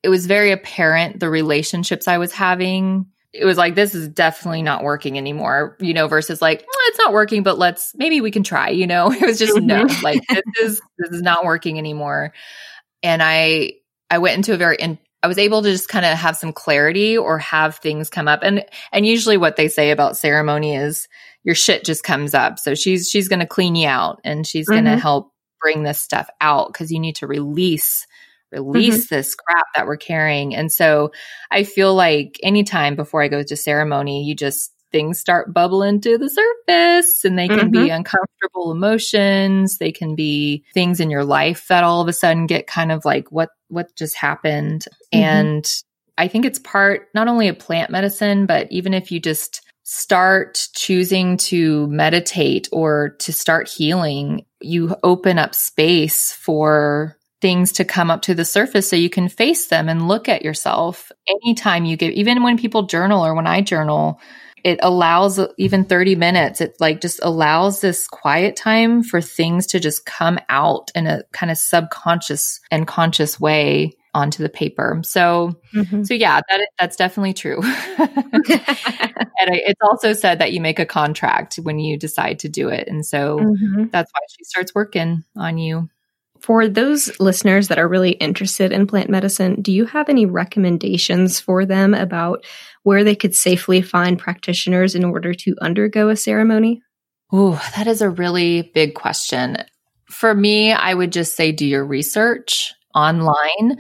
[0.02, 3.06] it was very apparent the relationships I was having.
[3.32, 6.98] It was like, this is definitely not working anymore, you know, versus like, well, it's
[6.98, 10.04] not working, but let's, maybe we can try, you know, it was just no, mm-hmm.
[10.04, 12.32] like this is, this is not working anymore.
[13.02, 13.74] And I,
[14.10, 16.52] I went into a very, in, I was able to just kind of have some
[16.52, 18.40] clarity or have things come up.
[18.42, 21.06] And, and usually what they say about ceremony is
[21.44, 22.58] your shit just comes up.
[22.58, 24.84] So she's, she's going to clean you out and she's mm-hmm.
[24.84, 28.06] going to help bring this stuff out because you need to release
[28.50, 29.14] release mm-hmm.
[29.14, 30.54] this crap that we're carrying.
[30.54, 31.12] And so
[31.50, 36.18] I feel like anytime before I go to ceremony, you just things start bubbling to
[36.18, 37.84] the surface and they can mm-hmm.
[37.84, 39.78] be uncomfortable emotions.
[39.78, 43.04] They can be things in your life that all of a sudden get kind of
[43.04, 44.86] like what what just happened.
[45.14, 45.24] Mm-hmm.
[45.24, 45.74] And
[46.18, 50.68] I think it's part not only of plant medicine, but even if you just start
[50.74, 58.10] choosing to meditate or to start healing, you open up space for things to come
[58.10, 61.96] up to the surface so you can face them and look at yourself anytime you
[61.96, 64.20] give even when people journal or when I journal
[64.64, 66.60] it allows even 30 minutes.
[66.60, 71.22] It like just allows this quiet time for things to just come out in a
[71.32, 75.00] kind of subconscious and conscious way onto the paper.
[75.04, 76.02] So, mm-hmm.
[76.04, 77.60] so yeah, that that's definitely true.
[77.98, 78.10] and
[78.48, 82.88] I, it's also said that you make a contract when you decide to do it,
[82.88, 83.84] and so mm-hmm.
[83.90, 85.88] that's why she starts working on you.
[86.40, 91.38] For those listeners that are really interested in plant medicine, do you have any recommendations
[91.38, 92.44] for them about
[92.82, 96.82] where they could safely find practitioners in order to undergo a ceremony?
[97.30, 99.56] Oh, that is a really big question.
[100.10, 103.78] For me, I would just say do your research online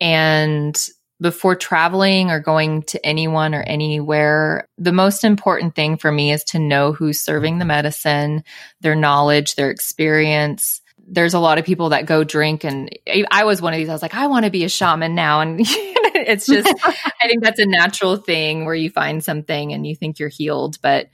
[0.00, 0.88] and
[1.20, 6.44] before traveling or going to anyone or anywhere, the most important thing for me is
[6.44, 8.42] to know who's serving the medicine,
[8.80, 12.90] their knowledge, their experience, there's a lot of people that go drink and
[13.30, 13.88] I was one of these.
[13.88, 15.40] I was like, I want to be a shaman now.
[15.40, 16.66] And it's just,
[17.22, 20.78] I think that's a natural thing where you find something and you think you're healed.
[20.80, 21.10] But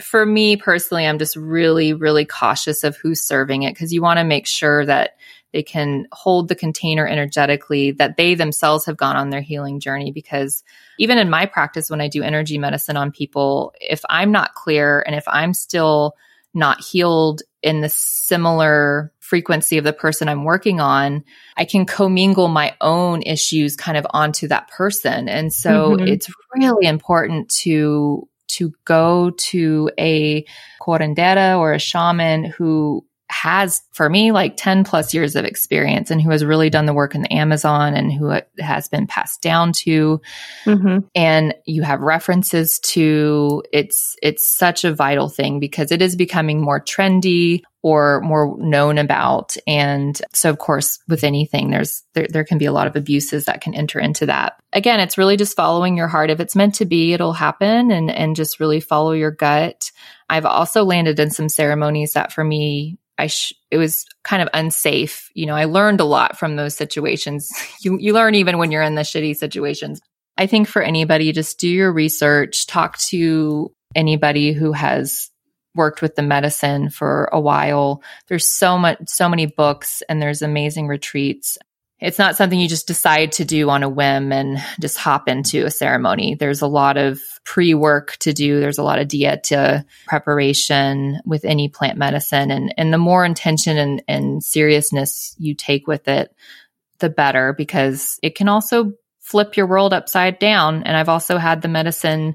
[0.00, 4.18] for me personally, I'm just really, really cautious of who's serving it because you want
[4.18, 5.16] to make sure that
[5.52, 10.12] they can hold the container energetically, that they themselves have gone on their healing journey.
[10.12, 10.62] Because
[10.98, 15.02] even in my practice, when I do energy medicine on people, if I'm not clear
[15.06, 16.14] and if I'm still
[16.54, 21.24] not healed in the similar frequency of the person I'm working on,
[21.56, 25.28] I can commingle my own issues kind of onto that person.
[25.28, 26.06] And so mm-hmm.
[26.06, 30.44] it's really important to to go to a
[30.82, 36.20] curandera or a shaman who has for me like 10 plus years of experience and
[36.20, 39.72] who has really done the work in the Amazon and who has been passed down
[39.72, 40.20] to.
[40.66, 40.98] Mm-hmm.
[41.14, 46.60] and you have references to it's it's such a vital thing because it is becoming
[46.60, 49.56] more trendy or more known about.
[49.66, 53.46] And so of course with anything there's there, there can be a lot of abuses
[53.46, 54.60] that can enter into that.
[54.72, 56.30] Again it's really just following your heart.
[56.30, 59.92] If it's meant to be it'll happen and and just really follow your gut.
[60.28, 64.48] I've also landed in some ceremonies that for me I sh- it was kind of
[64.54, 65.30] unsafe.
[65.34, 67.50] You know, I learned a lot from those situations.
[67.82, 70.00] you you learn even when you're in the shitty situations.
[70.36, 75.30] I think for anybody, just do your research, talk to anybody who has
[75.74, 78.02] worked with the medicine for a while.
[78.28, 81.58] There's so much, so many books and there's amazing retreats.
[82.00, 85.66] It's not something you just decide to do on a whim and just hop into
[85.66, 86.34] a ceremony.
[86.34, 88.58] There's a lot of pre work to do.
[88.58, 92.50] There's a lot of dieta preparation with any plant medicine.
[92.50, 96.34] And, and the more intention and, and seriousness you take with it,
[97.00, 100.82] the better because it can also flip your world upside down.
[100.84, 102.34] And I've also had the medicine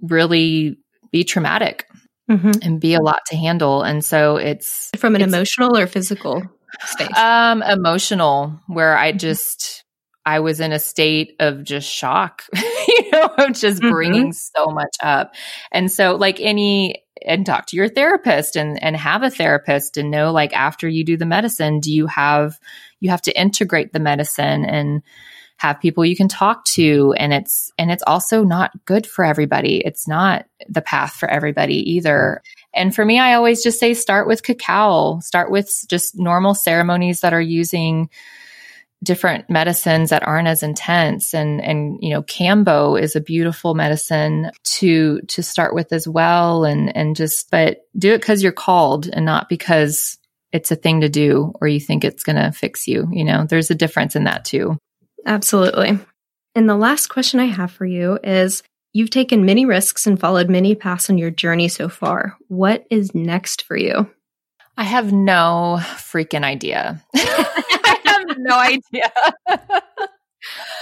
[0.00, 0.78] really
[1.12, 1.86] be traumatic
[2.30, 2.52] mm-hmm.
[2.62, 3.82] and be a lot to handle.
[3.82, 6.42] And so it's from an it's, emotional or physical
[6.84, 7.16] space?
[7.16, 9.18] Um, emotional, where I mm-hmm.
[9.18, 9.84] just,
[10.24, 12.42] I was in a state of just shock,
[12.88, 13.90] you know, of just mm-hmm.
[13.90, 15.34] bringing so much up.
[15.72, 20.10] And so, like any, and talk to your therapist and and have a therapist and
[20.10, 22.58] know like after you do the medicine do you have
[23.00, 25.02] you have to integrate the medicine and
[25.58, 29.78] have people you can talk to and it's and it's also not good for everybody
[29.78, 32.42] it's not the path for everybody either
[32.76, 35.20] and for me i always just say start with cacao.
[35.20, 38.08] Start with just normal ceremonies that are using
[39.02, 41.34] different medicines that aren't as intense.
[41.34, 46.64] And and you know kambo is a beautiful medicine to to start with as well.
[46.64, 50.18] And and just but do it cuz you're called and not because
[50.52, 53.44] it's a thing to do or you think it's going to fix you you know?
[53.48, 54.78] There's a difference in that too.
[55.26, 55.98] Absolutely.
[56.54, 58.62] And the last question I have for you is
[58.96, 62.34] you've taken many risks and followed many paths on your journey so far.
[62.48, 64.10] What is next for you?
[64.78, 67.04] I have no freaking idea.
[67.14, 69.12] I have no idea.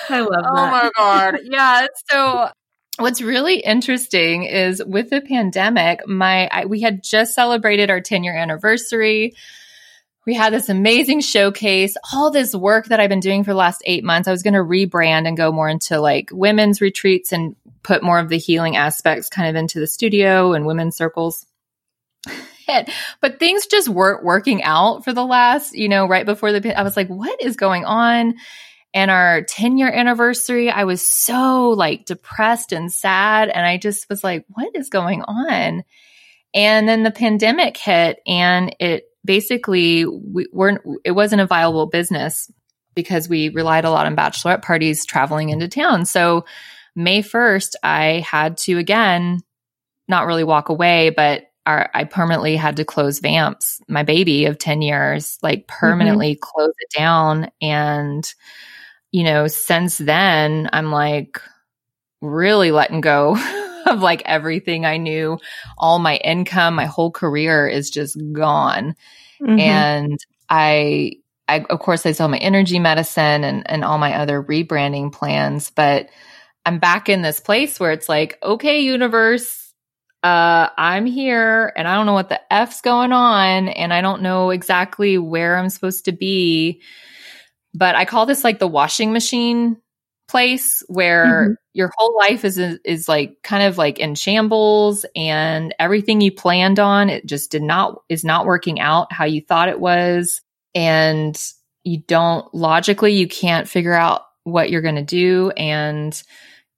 [0.09, 0.45] I love that.
[0.47, 1.41] Oh my God.
[1.45, 1.89] Yeah.
[2.09, 2.51] So
[2.99, 8.23] what's really interesting is with the pandemic, my, I, we had just celebrated our 10
[8.23, 9.35] year anniversary
[10.27, 13.83] we had this amazing showcase, all this work that I've been doing for the last
[13.85, 14.27] eight months.
[14.27, 18.19] I was going to rebrand and go more into like women's retreats and put more
[18.19, 21.47] of the healing aspects kind of into the studio and women's circles.
[23.21, 26.83] but things just weren't working out for the last, you know, right before the, I
[26.83, 28.35] was like, what is going on?
[28.95, 33.49] And our 10 year anniversary, I was so like depressed and sad.
[33.49, 35.85] And I just was like, what is going on?
[36.55, 42.51] And then the pandemic hit and it basically we weren't, it wasn't a viable business
[42.95, 46.05] because we relied a lot on bachelorette parties traveling into town.
[46.05, 46.45] So
[46.97, 49.41] May 1st, I had to again,
[50.07, 54.59] not really walk away, but our, I permanently had to close Vamps, my baby of
[54.59, 56.43] 10 years, like permanently mm-hmm.
[56.43, 57.51] close it down.
[57.61, 58.33] And,
[59.13, 61.41] you know, since then, I'm like
[62.21, 63.37] really letting go
[63.87, 65.39] of like everything I knew.
[65.79, 68.97] All my income, my whole career is just gone.
[69.41, 69.59] Mm-hmm.
[69.59, 70.19] And
[70.49, 71.13] I,
[71.49, 75.71] I, of course, I sell my energy medicine and, and all my other rebranding plans,
[75.71, 76.09] but
[76.65, 79.73] I'm back in this place where it's like, okay, universe,
[80.23, 84.23] uh, I'm here and I don't know what the F's going on and I don't
[84.23, 86.81] know exactly where I'm supposed to be.
[87.75, 89.77] But I call this like the washing machine
[90.35, 91.53] place where mm-hmm.
[91.75, 96.81] your whole life is is like kind of like in shambles and everything you planned
[96.81, 100.43] on it just did not is not working out how you thought it was.
[100.75, 101.41] And
[101.85, 105.53] you don't logically you can't figure out what you're going to do.
[105.57, 106.21] And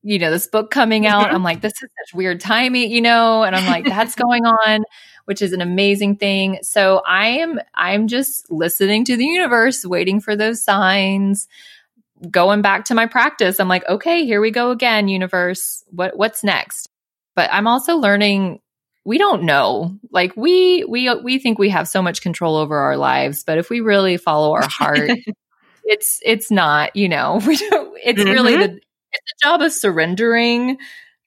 [0.02, 1.34] you know this book coming out mm-hmm.
[1.34, 3.42] i'm like this is such weird timing you know?
[3.42, 4.84] And i'm like that's going on
[5.24, 6.58] which is an amazing thing.
[6.60, 11.48] So i am i'm just listening to the universe waiting for those signs
[12.30, 15.84] going back to my practice, I'm like, okay, here we go again, universe.
[15.90, 16.88] What what's next?
[17.34, 18.60] But I'm also learning
[19.04, 19.96] we don't know.
[20.10, 23.70] Like we we we think we have so much control over our lives, but if
[23.70, 25.10] we really follow our heart,
[25.84, 28.30] it's it's not, you know, we don't, it's mm-hmm.
[28.30, 30.78] really the it's the job of surrendering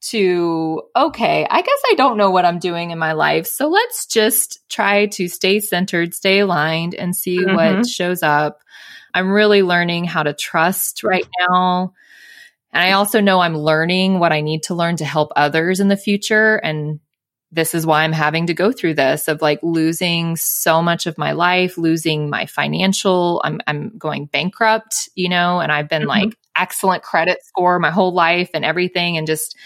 [0.02, 3.48] to okay, I guess I don't know what I'm doing in my life.
[3.48, 7.56] So let's just try to stay centered, stay aligned and see mm-hmm.
[7.56, 8.62] what shows up
[9.14, 11.94] I'm really learning how to trust right now.
[12.72, 15.88] And I also know I'm learning what I need to learn to help others in
[15.88, 16.58] the future.
[16.58, 17.00] And
[17.52, 21.18] this is why I'm having to go through this of like losing so much of
[21.18, 26.10] my life, losing my financial, I'm, I'm going bankrupt, you know, and I've been mm-hmm.
[26.10, 29.18] like excellent credit score my whole life and everything.
[29.18, 29.58] And just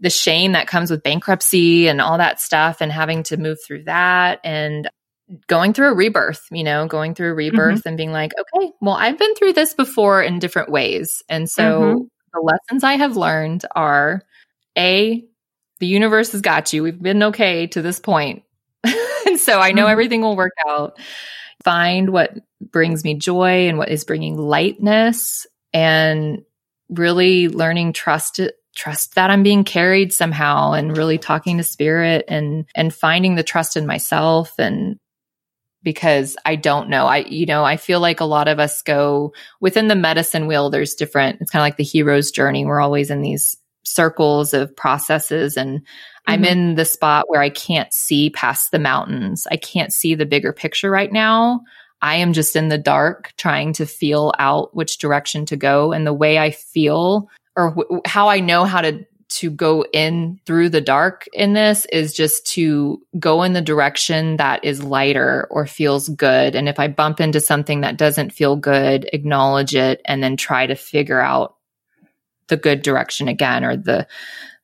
[0.00, 3.84] the shame that comes with bankruptcy and all that stuff and having to move through
[3.84, 4.40] that.
[4.44, 4.88] And
[5.46, 7.88] going through a rebirth, you know, going through a rebirth mm-hmm.
[7.88, 11.22] and being like, okay, well, I've been through this before in different ways.
[11.28, 12.02] And so mm-hmm.
[12.34, 14.22] the lessons I have learned are
[14.78, 15.24] A,
[15.78, 16.82] the universe has got you.
[16.82, 18.44] We've been okay to this point.
[19.26, 19.92] and so I know mm-hmm.
[19.92, 20.98] everything will work out.
[21.64, 26.44] Find what brings me joy and what is bringing lightness and
[26.88, 28.40] really learning trust
[28.76, 33.42] trust that I'm being carried somehow and really talking to spirit and and finding the
[33.42, 34.98] trust in myself and
[35.82, 37.06] because I don't know.
[37.06, 40.68] I, you know, I feel like a lot of us go within the medicine wheel.
[40.68, 42.64] There's different, it's kind of like the hero's journey.
[42.64, 46.32] We're always in these circles of processes and mm-hmm.
[46.32, 49.46] I'm in the spot where I can't see past the mountains.
[49.48, 51.60] I can't see the bigger picture right now.
[52.02, 55.92] I am just in the dark trying to feel out which direction to go.
[55.92, 60.38] And the way I feel or w- how I know how to to go in
[60.46, 65.48] through the dark in this is just to go in the direction that is lighter
[65.50, 66.54] or feels good.
[66.54, 70.66] And if I bump into something that doesn't feel good, acknowledge it and then try
[70.66, 71.56] to figure out
[72.48, 74.06] the good direction again or the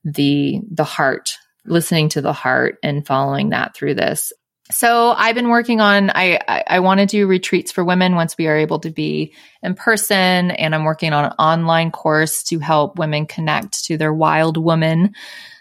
[0.05, 4.31] the the heart, listening to the heart and following that through this.
[4.71, 8.37] So I've been working on, I, I, I want to do retreats for women once
[8.37, 10.51] we are able to be in person.
[10.51, 15.13] And I'm working on an online course to help women connect to their wild woman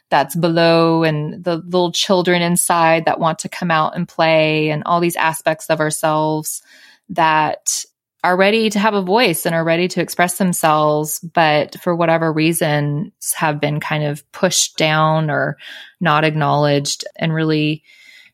[0.09, 4.83] that's below and the little children inside that want to come out and play and
[4.85, 6.63] all these aspects of ourselves
[7.09, 7.85] that
[8.23, 12.33] are ready to have a voice and are ready to express themselves, but for whatever
[12.33, 15.57] reason have been kind of pushed down or
[16.01, 17.83] not acknowledged and really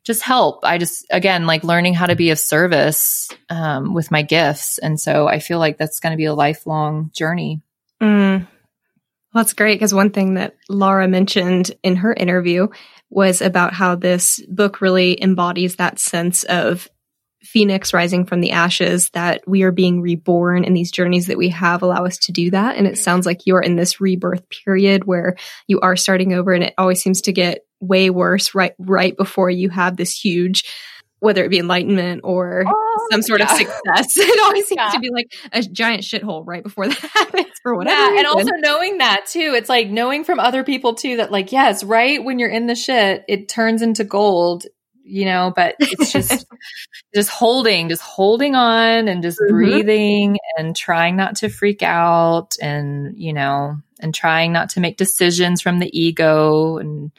[0.08, 0.64] just help.
[0.64, 4.78] I just, again, like learning how to be of service um, with my gifts.
[4.78, 7.60] And so I feel like that's going to be a lifelong journey.
[8.00, 8.40] Mm.
[8.40, 12.68] Well, that's great because one thing that Laura mentioned in her interview
[13.10, 16.88] was about how this book really embodies that sense of
[17.42, 21.50] phoenix rising from the ashes that we are being reborn and these journeys that we
[21.50, 25.04] have allow us to do that and it sounds like you're in this rebirth period
[25.04, 25.36] where
[25.68, 29.50] you are starting over and it always seems to get way worse right right before
[29.50, 30.64] you have this huge
[31.20, 33.50] whether it be enlightenment or oh, some sort yeah.
[33.50, 34.16] of success.
[34.16, 34.90] It always seems yeah.
[34.90, 37.96] to be like a giant shithole right before that happens for whatever.
[37.96, 38.18] Yeah, reason.
[38.18, 39.54] and also knowing that too.
[39.56, 42.74] It's like knowing from other people too that like, yes, right when you're in the
[42.74, 44.66] shit, it turns into gold,
[45.02, 46.46] you know, but it's just
[47.14, 49.54] just holding, just holding on and just mm-hmm.
[49.54, 54.96] breathing and trying not to freak out and, you know, and trying not to make
[54.96, 57.10] decisions from the ego and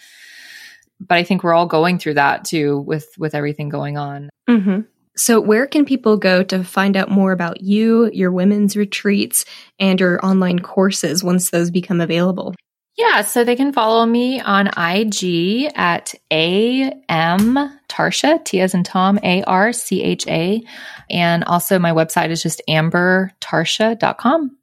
[0.99, 4.29] but I think we're all going through that too with with everything going on.
[4.49, 4.81] Mm-hmm.
[5.19, 9.43] So, where can people go to find out more about you, your women's retreats,
[9.77, 12.55] and your online courses once those become available?
[12.95, 19.19] Yeah, so they can follow me on IG at AM Tarcha, T as in Tom,
[19.23, 20.61] A R C H A.
[21.09, 24.57] And also my website is just ambertarcha.com.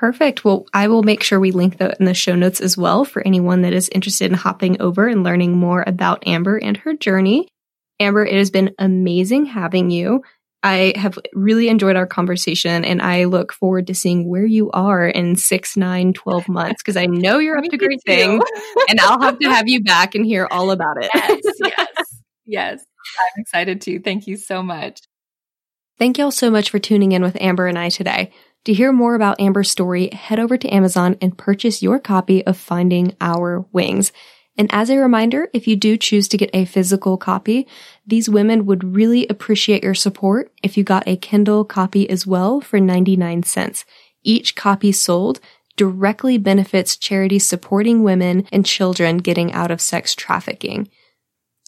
[0.00, 0.46] Perfect.
[0.46, 3.20] Well, I will make sure we link that in the show notes as well for
[3.20, 7.48] anyone that is interested in hopping over and learning more about Amber and her journey.
[8.00, 10.22] Amber, it has been amazing having you.
[10.62, 15.06] I have really enjoyed our conversation and I look forward to seeing where you are
[15.06, 18.42] in six, nine, 12 months because I know you're up to great things
[18.88, 21.10] and I'll have to have you back and hear all about it.
[21.14, 21.40] Yes,
[21.76, 22.84] yes, yes.
[23.18, 24.00] I'm excited too.
[24.00, 25.02] Thank you so much.
[25.98, 28.32] Thank y'all so much for tuning in with Amber and I today.
[28.66, 32.58] To hear more about Amber's story, head over to Amazon and purchase your copy of
[32.58, 34.12] Finding Our Wings.
[34.58, 37.66] And as a reminder, if you do choose to get a physical copy,
[38.06, 42.60] these women would really appreciate your support if you got a Kindle copy as well
[42.60, 43.86] for 99 cents.
[44.22, 45.40] Each copy sold
[45.76, 50.90] directly benefits charities supporting women and children getting out of sex trafficking.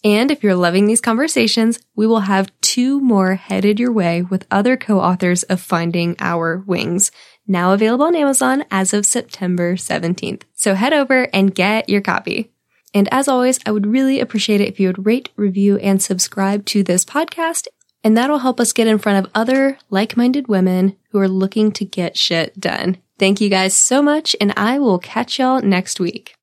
[0.03, 4.45] And if you're loving these conversations, we will have two more headed your way with
[4.51, 7.09] other co-authors of Finding Our Wings,
[7.47, 10.41] now available on Amazon as of September 17th.
[10.53, 12.51] So head over and get your copy.
[12.93, 16.65] And as always, I would really appreciate it if you would rate, review, and subscribe
[16.65, 17.67] to this podcast.
[18.03, 21.85] And that'll help us get in front of other like-minded women who are looking to
[21.85, 22.97] get shit done.
[23.17, 26.35] Thank you guys so much, and I will catch y'all next week.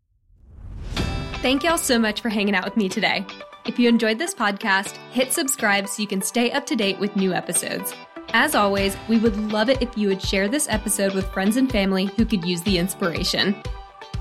[1.42, 3.26] Thank y'all so much for hanging out with me today.
[3.66, 7.14] If you enjoyed this podcast, hit subscribe so you can stay up to date with
[7.14, 7.92] new episodes.
[8.32, 11.70] As always, we would love it if you would share this episode with friends and
[11.70, 13.54] family who could use the inspiration.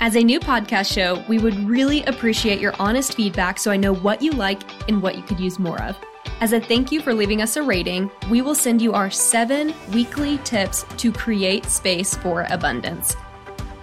[0.01, 3.93] As a new podcast show, we would really appreciate your honest feedback so I know
[3.93, 5.97] what you like and what you could use more of.
[6.41, 9.73] As a thank you for leaving us a rating, we will send you our seven
[9.93, 13.15] weekly tips to create space for abundance.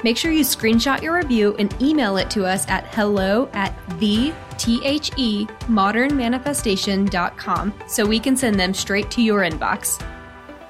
[0.06, 4.32] Make sure you screenshot your review and email it to us at hello at the
[4.56, 10.00] T-H-E modernmanifestation.com so we can send them straight to your inbox.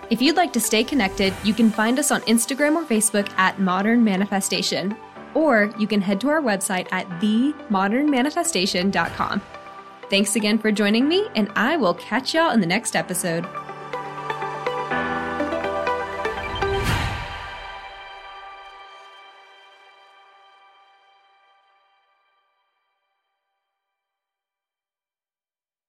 [0.08, 3.60] If you'd like to stay connected, you can find us on Instagram or Facebook at
[3.60, 4.96] Modern Manifestation,
[5.34, 9.42] or you can head to our website at themodernmanifestation.com.
[10.08, 13.44] Thanks again for joining me, and I will catch y'all in the next episode.